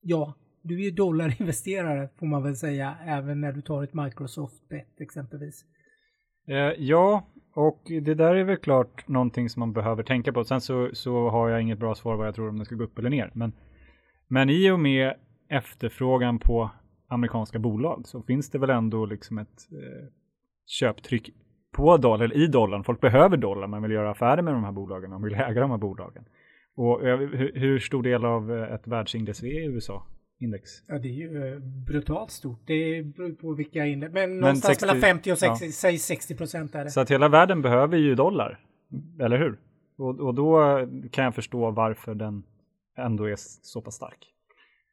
ja, 0.00 0.34
du 0.64 0.80
är 0.80 0.84
ju 0.84 0.90
dollarinvesterare 0.90 2.08
får 2.18 2.26
man 2.26 2.42
väl 2.42 2.56
säga, 2.56 2.94
även 3.06 3.40
när 3.40 3.52
du 3.52 3.62
tar 3.62 3.82
ett 3.82 3.94
Microsoft-bet 3.94 5.00
exempelvis. 5.00 5.64
Eh, 6.48 6.56
ja, 6.78 7.26
och 7.54 7.82
det 7.86 8.14
där 8.14 8.34
är 8.34 8.44
väl 8.44 8.56
klart 8.56 9.08
någonting 9.08 9.48
som 9.48 9.60
man 9.60 9.72
behöver 9.72 10.02
tänka 10.02 10.32
på. 10.32 10.44
Sen 10.44 10.60
så, 10.60 10.90
så 10.92 11.28
har 11.28 11.48
jag 11.48 11.62
inget 11.62 11.78
bra 11.78 11.94
svar 11.94 12.16
vad 12.16 12.26
jag 12.26 12.34
tror 12.34 12.48
om 12.48 12.58
det 12.58 12.64
ska 12.64 12.74
gå 12.74 12.84
upp 12.84 12.98
eller 12.98 13.10
ner. 13.10 13.30
Men, 13.34 13.52
men 14.28 14.50
i 14.50 14.70
och 14.70 14.80
med 14.80 15.14
efterfrågan 15.48 16.38
på 16.38 16.70
amerikanska 17.08 17.58
bolag 17.58 18.06
så 18.06 18.22
finns 18.22 18.50
det 18.50 18.58
väl 18.58 18.70
ändå 18.70 19.06
liksom 19.06 19.38
ett 19.38 19.68
eh, 19.72 20.08
köptryck 20.66 21.30
på 21.72 21.96
dollar, 21.96 22.24
eller 22.24 22.36
i 22.36 22.46
dollarn. 22.46 22.84
Folk 22.84 23.00
behöver 23.00 23.36
dollar, 23.36 23.66
man 23.66 23.82
vill 23.82 23.90
göra 23.90 24.10
affärer 24.10 24.42
med 24.42 24.54
de 24.54 24.64
här 24.64 24.72
bolagen, 24.72 25.10
man 25.10 25.22
vill 25.22 25.34
äga 25.34 25.60
de 25.60 25.70
här 25.70 25.78
bolagen. 25.78 26.24
Och 26.76 27.08
eh, 27.08 27.18
hur, 27.54 27.78
stor 27.78 28.02
del 28.02 28.24
av 28.24 28.52
eh, 28.52 28.74
ett 28.74 28.86
världsindex 28.86 29.42
är 29.42 29.46
i 29.46 29.66
USA? 29.66 30.06
Index? 30.44 30.70
Ja, 30.86 30.98
det 30.98 31.08
är 31.08 31.12
ju 31.12 31.52
eh, 31.52 31.58
brutalt 31.60 32.30
stort. 32.30 32.60
Det 32.66 33.02
beror 33.02 33.32
på 33.32 33.54
vilka 33.54 33.86
index. 33.86 34.12
Men, 34.12 34.30
Men 34.30 34.40
någonstans 34.40 34.78
60, 34.78 34.86
mellan 34.86 35.00
50 35.00 35.32
och 35.32 35.38
60, 35.38 35.64
ja. 35.64 35.72
säg 35.72 35.98
60 35.98 36.34
procent 36.34 36.74
är 36.74 36.84
det. 36.84 36.90
Så 36.90 37.00
att 37.00 37.10
hela 37.10 37.28
världen 37.28 37.62
behöver 37.62 37.96
ju 37.96 38.14
dollar, 38.14 38.60
eller 39.20 39.38
hur? 39.38 39.58
Och, 39.96 40.20
och 40.20 40.34
då 40.34 40.60
kan 41.10 41.24
jag 41.24 41.34
förstå 41.34 41.70
varför 41.70 42.14
den 42.14 42.42
ändå 42.96 43.24
är 43.24 43.36
så 43.38 43.80
pass 43.80 43.94
stark 43.94 44.26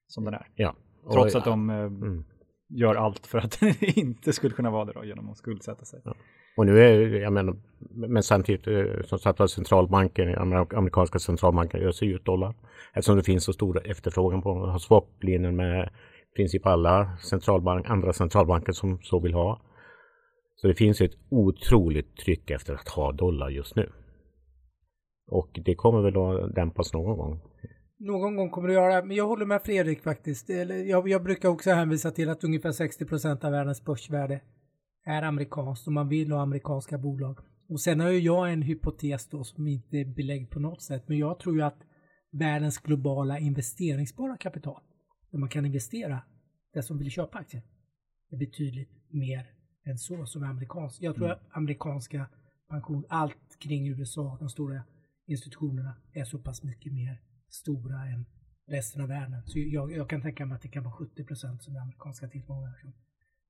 som 0.08 0.24
den 0.24 0.34
är. 0.34 0.48
Ja. 0.56 0.76
Trots 1.12 1.36
att 1.36 1.46
de 1.46 1.70
eh, 1.70 1.76
mm. 1.76 2.24
gör 2.68 2.96
allt 2.96 3.28
för 3.28 3.38
att 3.38 3.60
den 3.60 3.76
inte 3.80 4.34
skulle 4.34 4.56
kunna 4.56 4.72
vara 4.72 4.86
det 4.86 4.94
då, 4.94 5.06
genom 5.06 5.30
att 5.30 5.38
skuldsätta 5.38 5.86
sig. 5.86 6.02
Ja. 6.06 6.16
Och 6.58 6.66
nu 6.66 6.80
är, 6.80 7.22
jag 7.22 7.34
menar, 7.34 7.56
men 7.90 8.24
samtidigt 8.24 8.68
eh, 8.68 9.04
som 9.04 9.20
sagt 9.20 9.40
var 9.40 9.48
centralbanken, 9.48 10.36
amerikanska 10.74 11.20
centralbanken 11.20 11.82
öser 11.82 12.06
ut 12.06 12.26
dollar. 12.26 12.56
Eftersom 12.94 13.18
det 13.18 13.24
finns 13.24 13.44
så 13.44 13.54
stor 13.54 13.88
efterfrågan 13.88 14.42
på 14.42 14.64
att 14.64 14.72
ha 14.72 14.80
swap-linjen 14.80 15.56
med 15.56 15.90
i 16.32 16.36
princip 16.36 16.66
alla 16.66 17.18
centralbank, 17.18 17.90
andra 17.90 18.14
centralbanker 18.14 18.72
som 18.72 19.00
så 19.02 19.20
vill 19.20 19.34
ha. 19.34 19.62
Så 20.56 20.68
det 20.68 20.76
finns 20.76 21.02
ett 21.02 21.18
otroligt 21.30 22.18
tryck 22.18 22.50
efter 22.50 22.74
att 22.74 22.90
ha 22.90 23.12
dollar 23.12 23.50
just 23.50 23.76
nu. 23.76 23.90
Och 25.28 25.60
det 25.66 25.76
kommer 25.76 26.02
väl 26.02 26.18
att 26.18 26.56
dämpas 26.56 26.94
någon 26.94 27.18
gång. 27.18 27.40
Någon 28.00 28.36
gång 28.36 28.50
kommer 28.50 28.68
det 28.68 28.74
att 28.74 28.92
göra, 28.92 29.06
men 29.06 29.18
jag 29.18 29.28
håller 29.28 29.46
med 29.46 29.62
Fredrik 29.62 30.04
faktiskt. 30.04 30.50
Jag, 30.88 31.08
jag 31.08 31.24
brukar 31.24 31.50
också 31.50 31.72
hänvisa 31.72 32.12
till 32.12 32.30
att 32.30 32.44
ungefär 32.44 32.72
60 32.72 33.06
procent 33.06 33.44
av 33.44 33.52
världens 33.52 33.86
börsvärde 33.86 34.42
är 35.06 35.22
amerikanskt 35.22 35.88
och 35.88 35.94
man 35.94 36.10
vill 36.10 36.32
ha 36.32 36.42
amerikanska 36.42 36.98
bolag. 36.98 37.40
Och 37.70 37.82
sen 37.82 38.00
har 38.00 38.10
ju 38.10 38.20
jag 38.20 38.54
en 38.54 38.62
hypotes 38.62 39.30
då 39.30 39.44
som 39.44 39.68
inte 39.68 39.98
är 39.98 40.06
belägg 40.06 40.50
på 40.50 40.60
något 40.60 40.82
sätt, 40.82 41.04
men 41.08 41.18
jag 41.18 41.40
tror 41.40 41.56
ju 41.56 41.62
att 41.62 41.84
världens 42.32 42.78
globala 42.78 43.40
investeringsbara 43.40 44.38
kapital, 44.38 44.82
där 45.32 45.40
man 45.40 45.50
kan 45.50 45.66
investera, 45.66 46.22
det 46.74 46.84
som 46.84 46.98
vill 46.98 47.12
köpa 47.12 47.38
aktier, 47.38 47.64
är 48.32 48.38
betydligt 48.38 48.92
mer 49.10 49.46
än 49.86 49.98
så 49.98 50.26
som 50.26 50.44
är 50.44 50.48
amerikanskt. 50.48 51.02
Jag 51.02 51.16
tror 51.16 51.26
mm. 51.26 51.38
att 51.38 51.58
amerikanska 51.58 52.30
pension, 52.70 53.06
allt 53.10 53.60
kring 53.60 53.88
USA, 53.88 54.38
de 54.40 54.50
stora 54.50 54.84
institutionerna, 55.28 55.96
är 56.14 56.24
så 56.24 56.40
pass 56.40 56.64
mycket 56.64 56.94
mer 56.94 57.22
stora 57.50 58.06
än 58.06 58.26
resten 58.68 59.02
av 59.02 59.08
världen. 59.08 59.44
Så 59.46 59.60
jag, 59.60 59.92
jag 59.92 60.10
kan 60.10 60.22
tänka 60.22 60.46
mig 60.46 60.56
att 60.56 60.62
det 60.62 60.70
kan 60.70 60.84
vara 60.84 60.94
70 60.94 61.24
procent 61.24 61.64
som 61.64 61.76
är 61.76 61.80
amerikanska 61.80 62.28
tillgångar. 62.28 62.94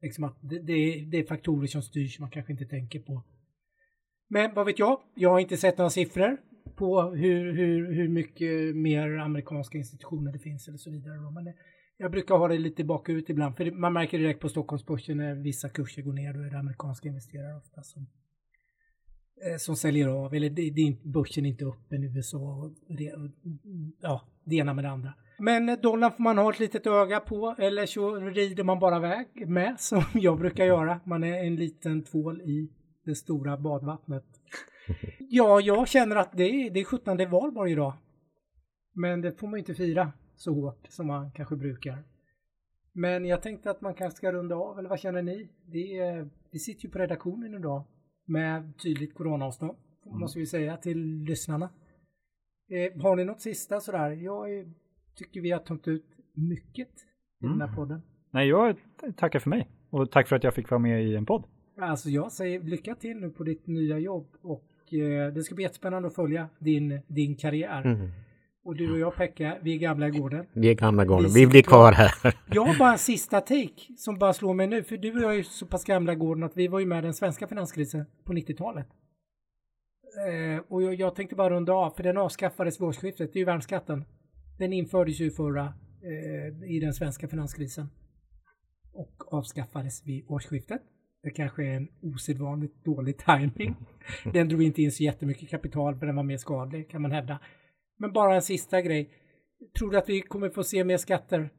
Liksom 0.01 0.23
att 0.23 0.37
det, 0.41 0.59
det, 0.59 1.05
det 1.11 1.17
är 1.17 1.23
faktorer 1.23 1.67
som 1.67 1.81
styrs 1.81 2.19
man 2.19 2.29
kanske 2.29 2.51
inte 2.51 2.65
tänker 2.65 2.99
på. 2.99 3.23
Men 4.27 4.53
vad 4.53 4.65
vet 4.65 4.79
jag? 4.79 5.01
Jag 5.15 5.29
har 5.29 5.39
inte 5.39 5.57
sett 5.57 5.77
några 5.77 5.89
siffror 5.89 6.37
på 6.75 7.01
hur, 7.01 7.53
hur, 7.53 7.93
hur 7.93 8.07
mycket 8.07 8.75
mer 8.75 9.17
amerikanska 9.17 9.77
institutioner 9.77 10.31
det 10.31 10.39
finns 10.39 10.67
eller 10.67 10.77
så 10.77 10.91
vidare. 10.91 11.31
Men 11.31 11.53
jag 11.97 12.11
brukar 12.11 12.35
ha 12.35 12.47
det 12.47 12.57
lite 12.57 12.83
bakut 12.83 13.29
ibland, 13.29 13.57
för 13.57 13.71
man 13.71 13.93
märker 13.93 14.19
direkt 14.19 14.39
på 14.39 14.49
Stockholmsbörsen 14.49 15.17
när 15.17 15.35
vissa 15.35 15.69
kurser 15.69 16.01
går 16.01 16.13
ner, 16.13 16.33
då 16.33 16.39
är 16.39 16.49
det 16.49 16.59
amerikanska 16.59 17.09
investerare 17.09 17.57
ofta 17.57 17.83
som, 17.83 18.07
eh, 19.45 19.57
som 19.57 19.75
säljer 19.75 20.07
av, 20.07 20.33
eller 20.33 20.49
det, 20.49 20.69
det, 20.69 20.97
börsen 21.03 21.45
är 21.45 21.49
inte 21.49 21.65
öppen 21.65 22.03
i 22.03 22.07
USA. 22.07 22.71
Och 22.87 22.95
det, 22.95 23.13
ja, 24.01 24.27
det 24.51 24.57
ena 24.57 24.73
med 24.73 24.83
det 24.83 24.89
andra. 24.89 25.13
Men 25.39 25.81
dollarn 25.81 26.11
får 26.11 26.23
man 26.23 26.37
ha 26.37 26.49
ett 26.49 26.59
litet 26.59 26.87
öga 26.87 27.19
på 27.19 27.55
eller 27.59 27.85
så 27.85 28.15
rider 28.15 28.63
man 28.63 28.79
bara 28.79 28.99
väg 28.99 29.27
med 29.47 29.79
som 29.79 30.03
jag 30.13 30.39
brukar 30.39 30.65
göra. 30.65 30.99
Man 31.05 31.23
är 31.23 31.43
en 31.43 31.55
liten 31.55 32.03
tvål 32.03 32.41
i 32.41 32.71
det 33.05 33.15
stora 33.15 33.57
badvattnet. 33.57 34.25
Ja, 35.33 35.61
jag 35.61 35.87
känner 35.87 36.15
att 36.15 36.37
det 36.37 36.43
är, 36.43 36.71
det 36.71 36.79
är 36.79 36.83
17 36.83 37.17
valborg 37.31 37.71
idag. 37.71 37.93
Men 38.93 39.21
det 39.21 39.39
får 39.39 39.47
man 39.47 39.59
inte 39.59 39.73
fira 39.73 40.11
så 40.35 40.53
hårt 40.53 40.87
som 40.89 41.07
man 41.07 41.31
kanske 41.31 41.55
brukar. 41.55 42.03
Men 42.93 43.25
jag 43.25 43.41
tänkte 43.41 43.71
att 43.71 43.81
man 43.81 43.93
kanske 43.93 44.17
ska 44.17 44.31
runda 44.31 44.55
av, 44.55 44.79
eller 44.79 44.89
vad 44.89 44.99
känner 44.99 45.21
ni? 45.21 45.49
Det 45.65 45.97
är, 45.97 46.29
vi 46.51 46.59
sitter 46.59 46.85
ju 46.85 46.89
på 46.89 46.99
redaktionen 46.99 47.53
idag 47.53 47.83
med 48.25 48.73
tydligt 48.83 49.13
coronaavstånd, 49.13 49.77
mm. 50.05 50.19
måste 50.19 50.39
vi 50.39 50.45
säga 50.45 50.77
till 50.77 51.23
lyssnarna. 51.23 51.69
Eh, 52.71 53.01
har 53.01 53.15
ni 53.15 53.25
något 53.25 53.41
sista 53.41 53.79
sådär? 53.79 54.11
Jag 54.11 54.53
är 54.53 54.65
tycker 55.15 55.41
vi 55.41 55.51
har 55.51 55.59
tagit 55.59 55.87
ut 55.87 56.05
mycket 56.33 56.87
i 57.41 57.45
mm. 57.45 57.59
den 57.59 57.69
här 57.69 57.75
podden. 57.75 58.01
Nej, 58.31 58.47
jag 58.47 58.75
tackar 59.17 59.39
för 59.39 59.49
mig 59.49 59.67
och 59.89 60.11
tack 60.11 60.27
för 60.27 60.35
att 60.35 60.43
jag 60.43 60.53
fick 60.53 60.69
vara 60.69 60.79
med 60.79 61.03
i 61.03 61.15
en 61.15 61.25
podd. 61.25 61.43
Alltså 61.77 62.09
jag 62.09 62.31
säger 62.31 62.59
lycka 62.59 62.95
till 62.95 63.17
nu 63.17 63.29
på 63.29 63.43
ditt 63.43 63.67
nya 63.67 63.99
jobb 63.99 64.27
och 64.41 64.93
eh, 64.93 65.33
det 65.33 65.43
ska 65.43 65.55
bli 65.55 65.63
jättespännande 65.63 66.07
att 66.07 66.15
följa 66.15 66.49
din, 66.59 67.01
din 67.07 67.35
karriär. 67.35 67.85
Mm. 67.85 68.09
Och 68.63 68.75
du 68.75 68.91
och 68.91 68.99
jag 68.99 69.15
Pekka, 69.15 69.57
vi 69.61 69.75
är 69.75 69.79
gamla 69.79 70.07
i 70.07 70.11
gården. 70.11 70.45
Vi 70.53 70.69
är 70.69 70.73
gamla 70.73 71.03
i 71.03 71.05
gården, 71.05 71.31
vi, 71.33 71.45
vi 71.45 71.47
blir 71.47 71.63
kvar 71.63 71.91
här. 71.91 72.11
Jag 72.53 72.65
har 72.65 72.79
bara 72.79 72.91
en 72.91 72.97
sista 72.97 73.41
take 73.41 73.97
som 73.97 74.17
bara 74.17 74.33
slår 74.33 74.53
mig 74.53 74.67
nu, 74.67 74.83
för 74.83 74.97
du 74.97 75.11
och 75.13 75.21
jag 75.21 75.37
är 75.37 75.43
så 75.43 75.65
pass 75.65 75.83
gamla 75.83 76.13
i 76.13 76.15
gården 76.15 76.43
att 76.43 76.57
vi 76.57 76.67
var 76.67 76.79
ju 76.79 76.85
med 76.85 76.99
i 76.99 77.01
den 77.01 77.13
svenska 77.13 77.47
finanskrisen 77.47 78.05
på 78.23 78.33
90-talet. 78.33 78.87
Eh, 80.17 80.63
och 80.67 80.83
jag, 80.83 80.95
jag, 80.95 81.15
tänkte 81.15 81.35
bara 81.35 81.49
runda 81.49 81.73
av, 81.73 81.91
för 81.91 82.03
den 82.03 82.17
avskaffades 82.17 82.79
vid 82.79 82.87
årsskiftet, 82.87 83.33
det 83.33 83.37
är 83.37 83.41
ju 83.41 83.45
värnskatten. 83.45 84.05
Den 84.57 84.73
infördes 84.73 85.19
ju 85.19 85.31
förra 85.31 85.73
eh, 86.03 86.71
i 86.71 86.79
den 86.79 86.93
svenska 86.93 87.27
finanskrisen 87.27 87.89
och 88.93 89.33
avskaffades 89.33 90.07
vid 90.07 90.25
årsskiftet. 90.27 90.81
Det 91.23 91.29
kanske 91.29 91.63
är 91.63 91.75
en 91.75 91.87
osedvanligt 92.01 92.85
dålig 92.85 93.17
timing. 93.17 93.75
Den 94.33 94.49
drog 94.49 94.63
inte 94.63 94.81
in 94.81 94.91
så 94.91 95.03
jättemycket 95.03 95.49
kapital 95.49 95.95
för 95.95 96.05
den 96.05 96.15
var 96.15 96.23
mer 96.23 96.37
skadlig 96.37 96.89
kan 96.89 97.01
man 97.01 97.11
hävda. 97.11 97.39
Men 97.97 98.13
bara 98.13 98.35
en 98.35 98.41
sista 98.41 98.81
grej. 98.81 99.09
Tror 99.77 99.91
du 99.91 99.97
att 99.97 100.09
vi 100.09 100.21
kommer 100.21 100.49
få 100.49 100.63
se 100.63 100.83
mer 100.83 100.97
skatter? 100.97 101.49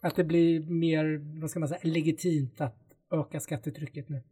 Att 0.00 0.16
det 0.16 0.24
blir 0.24 0.60
mer, 0.60 1.40
vad 1.40 1.50
ska 1.50 1.60
man 1.60 1.68
säga, 1.68 1.80
legitimt 1.82 2.60
att 2.60 2.76
öka 3.12 3.40
skattetrycket 3.40 4.08
nu? 4.08 4.22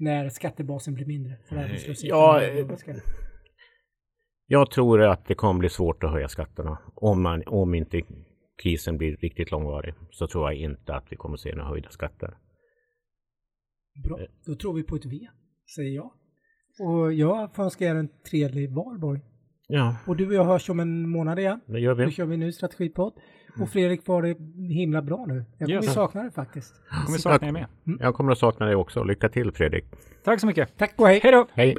När 0.00 0.28
skattebasen 0.28 0.94
blir 0.94 1.06
mindre 1.06 1.36
för 1.48 1.56
arbetslösheten? 1.56 2.08
Ja, 2.08 2.42
jag 4.46 4.70
tror 4.70 5.02
att 5.02 5.26
det 5.26 5.34
kommer 5.34 5.60
bli 5.60 5.68
svårt 5.68 6.04
att 6.04 6.10
höja 6.10 6.28
skatterna 6.28 6.78
om, 6.94 7.22
man, 7.22 7.42
om 7.46 7.74
inte 7.74 8.02
krisen 8.62 8.98
blir 8.98 9.16
riktigt 9.16 9.50
långvarig. 9.50 9.94
Så 10.10 10.26
tror 10.26 10.52
jag 10.52 10.60
inte 10.60 10.94
att 10.94 11.04
vi 11.08 11.16
kommer 11.16 11.36
se 11.36 11.54
några 11.54 11.68
höjda 11.68 11.90
skatter. 11.90 12.36
Bra, 14.04 14.18
då 14.46 14.54
tror 14.54 14.74
vi 14.74 14.82
på 14.82 14.96
ett 14.96 15.06
V, 15.06 15.28
säger 15.76 15.94
jag. 15.94 16.12
Och 16.80 17.12
jag 17.12 17.54
får 17.54 17.62
önska 17.62 17.84
er 17.84 17.94
en 17.94 18.08
trevlig 18.30 18.74
valborg. 18.74 19.20
Ja. 19.68 19.96
Och 20.06 20.16
du 20.16 20.26
och 20.26 20.34
jag 20.34 20.44
hörs 20.44 20.70
om 20.70 20.80
en 20.80 21.08
månad 21.08 21.38
igen. 21.38 21.60
Det 21.66 21.80
gör 21.80 21.94
vi. 21.94 22.04
Då 22.04 22.10
kör 22.10 22.26
vi 22.26 22.34
en 22.34 22.40
ny 22.40 22.52
strategipodd. 22.52 23.12
Och 23.60 23.70
Fredrik 23.70 24.06
var 24.06 24.22
det 24.22 24.36
himla 24.74 25.02
bra 25.02 25.24
nu. 25.28 25.44
Jag 25.58 25.68
kommer 25.68 25.82
yes. 25.82 25.94
sakna 25.94 26.22
det 26.22 26.30
faktiskt. 26.30 26.74
Jag 26.90 27.06
kommer 27.06 27.18
sakna 27.18 27.38
dig 27.38 27.52
med. 27.52 27.66
Mm. 27.86 27.98
Jag 28.02 28.14
kommer 28.14 28.32
att 28.32 28.38
sakna 28.38 28.66
dig 28.66 28.74
också. 28.74 29.04
Lycka 29.04 29.28
till 29.28 29.52
Fredrik. 29.52 29.84
Tack 30.24 30.40
så 30.40 30.46
mycket. 30.46 30.78
Tack 30.78 30.94
och 30.96 31.06
hej. 31.06 31.20
Hej 31.22 31.32
då. 31.32 31.46
Hej. 31.52 31.76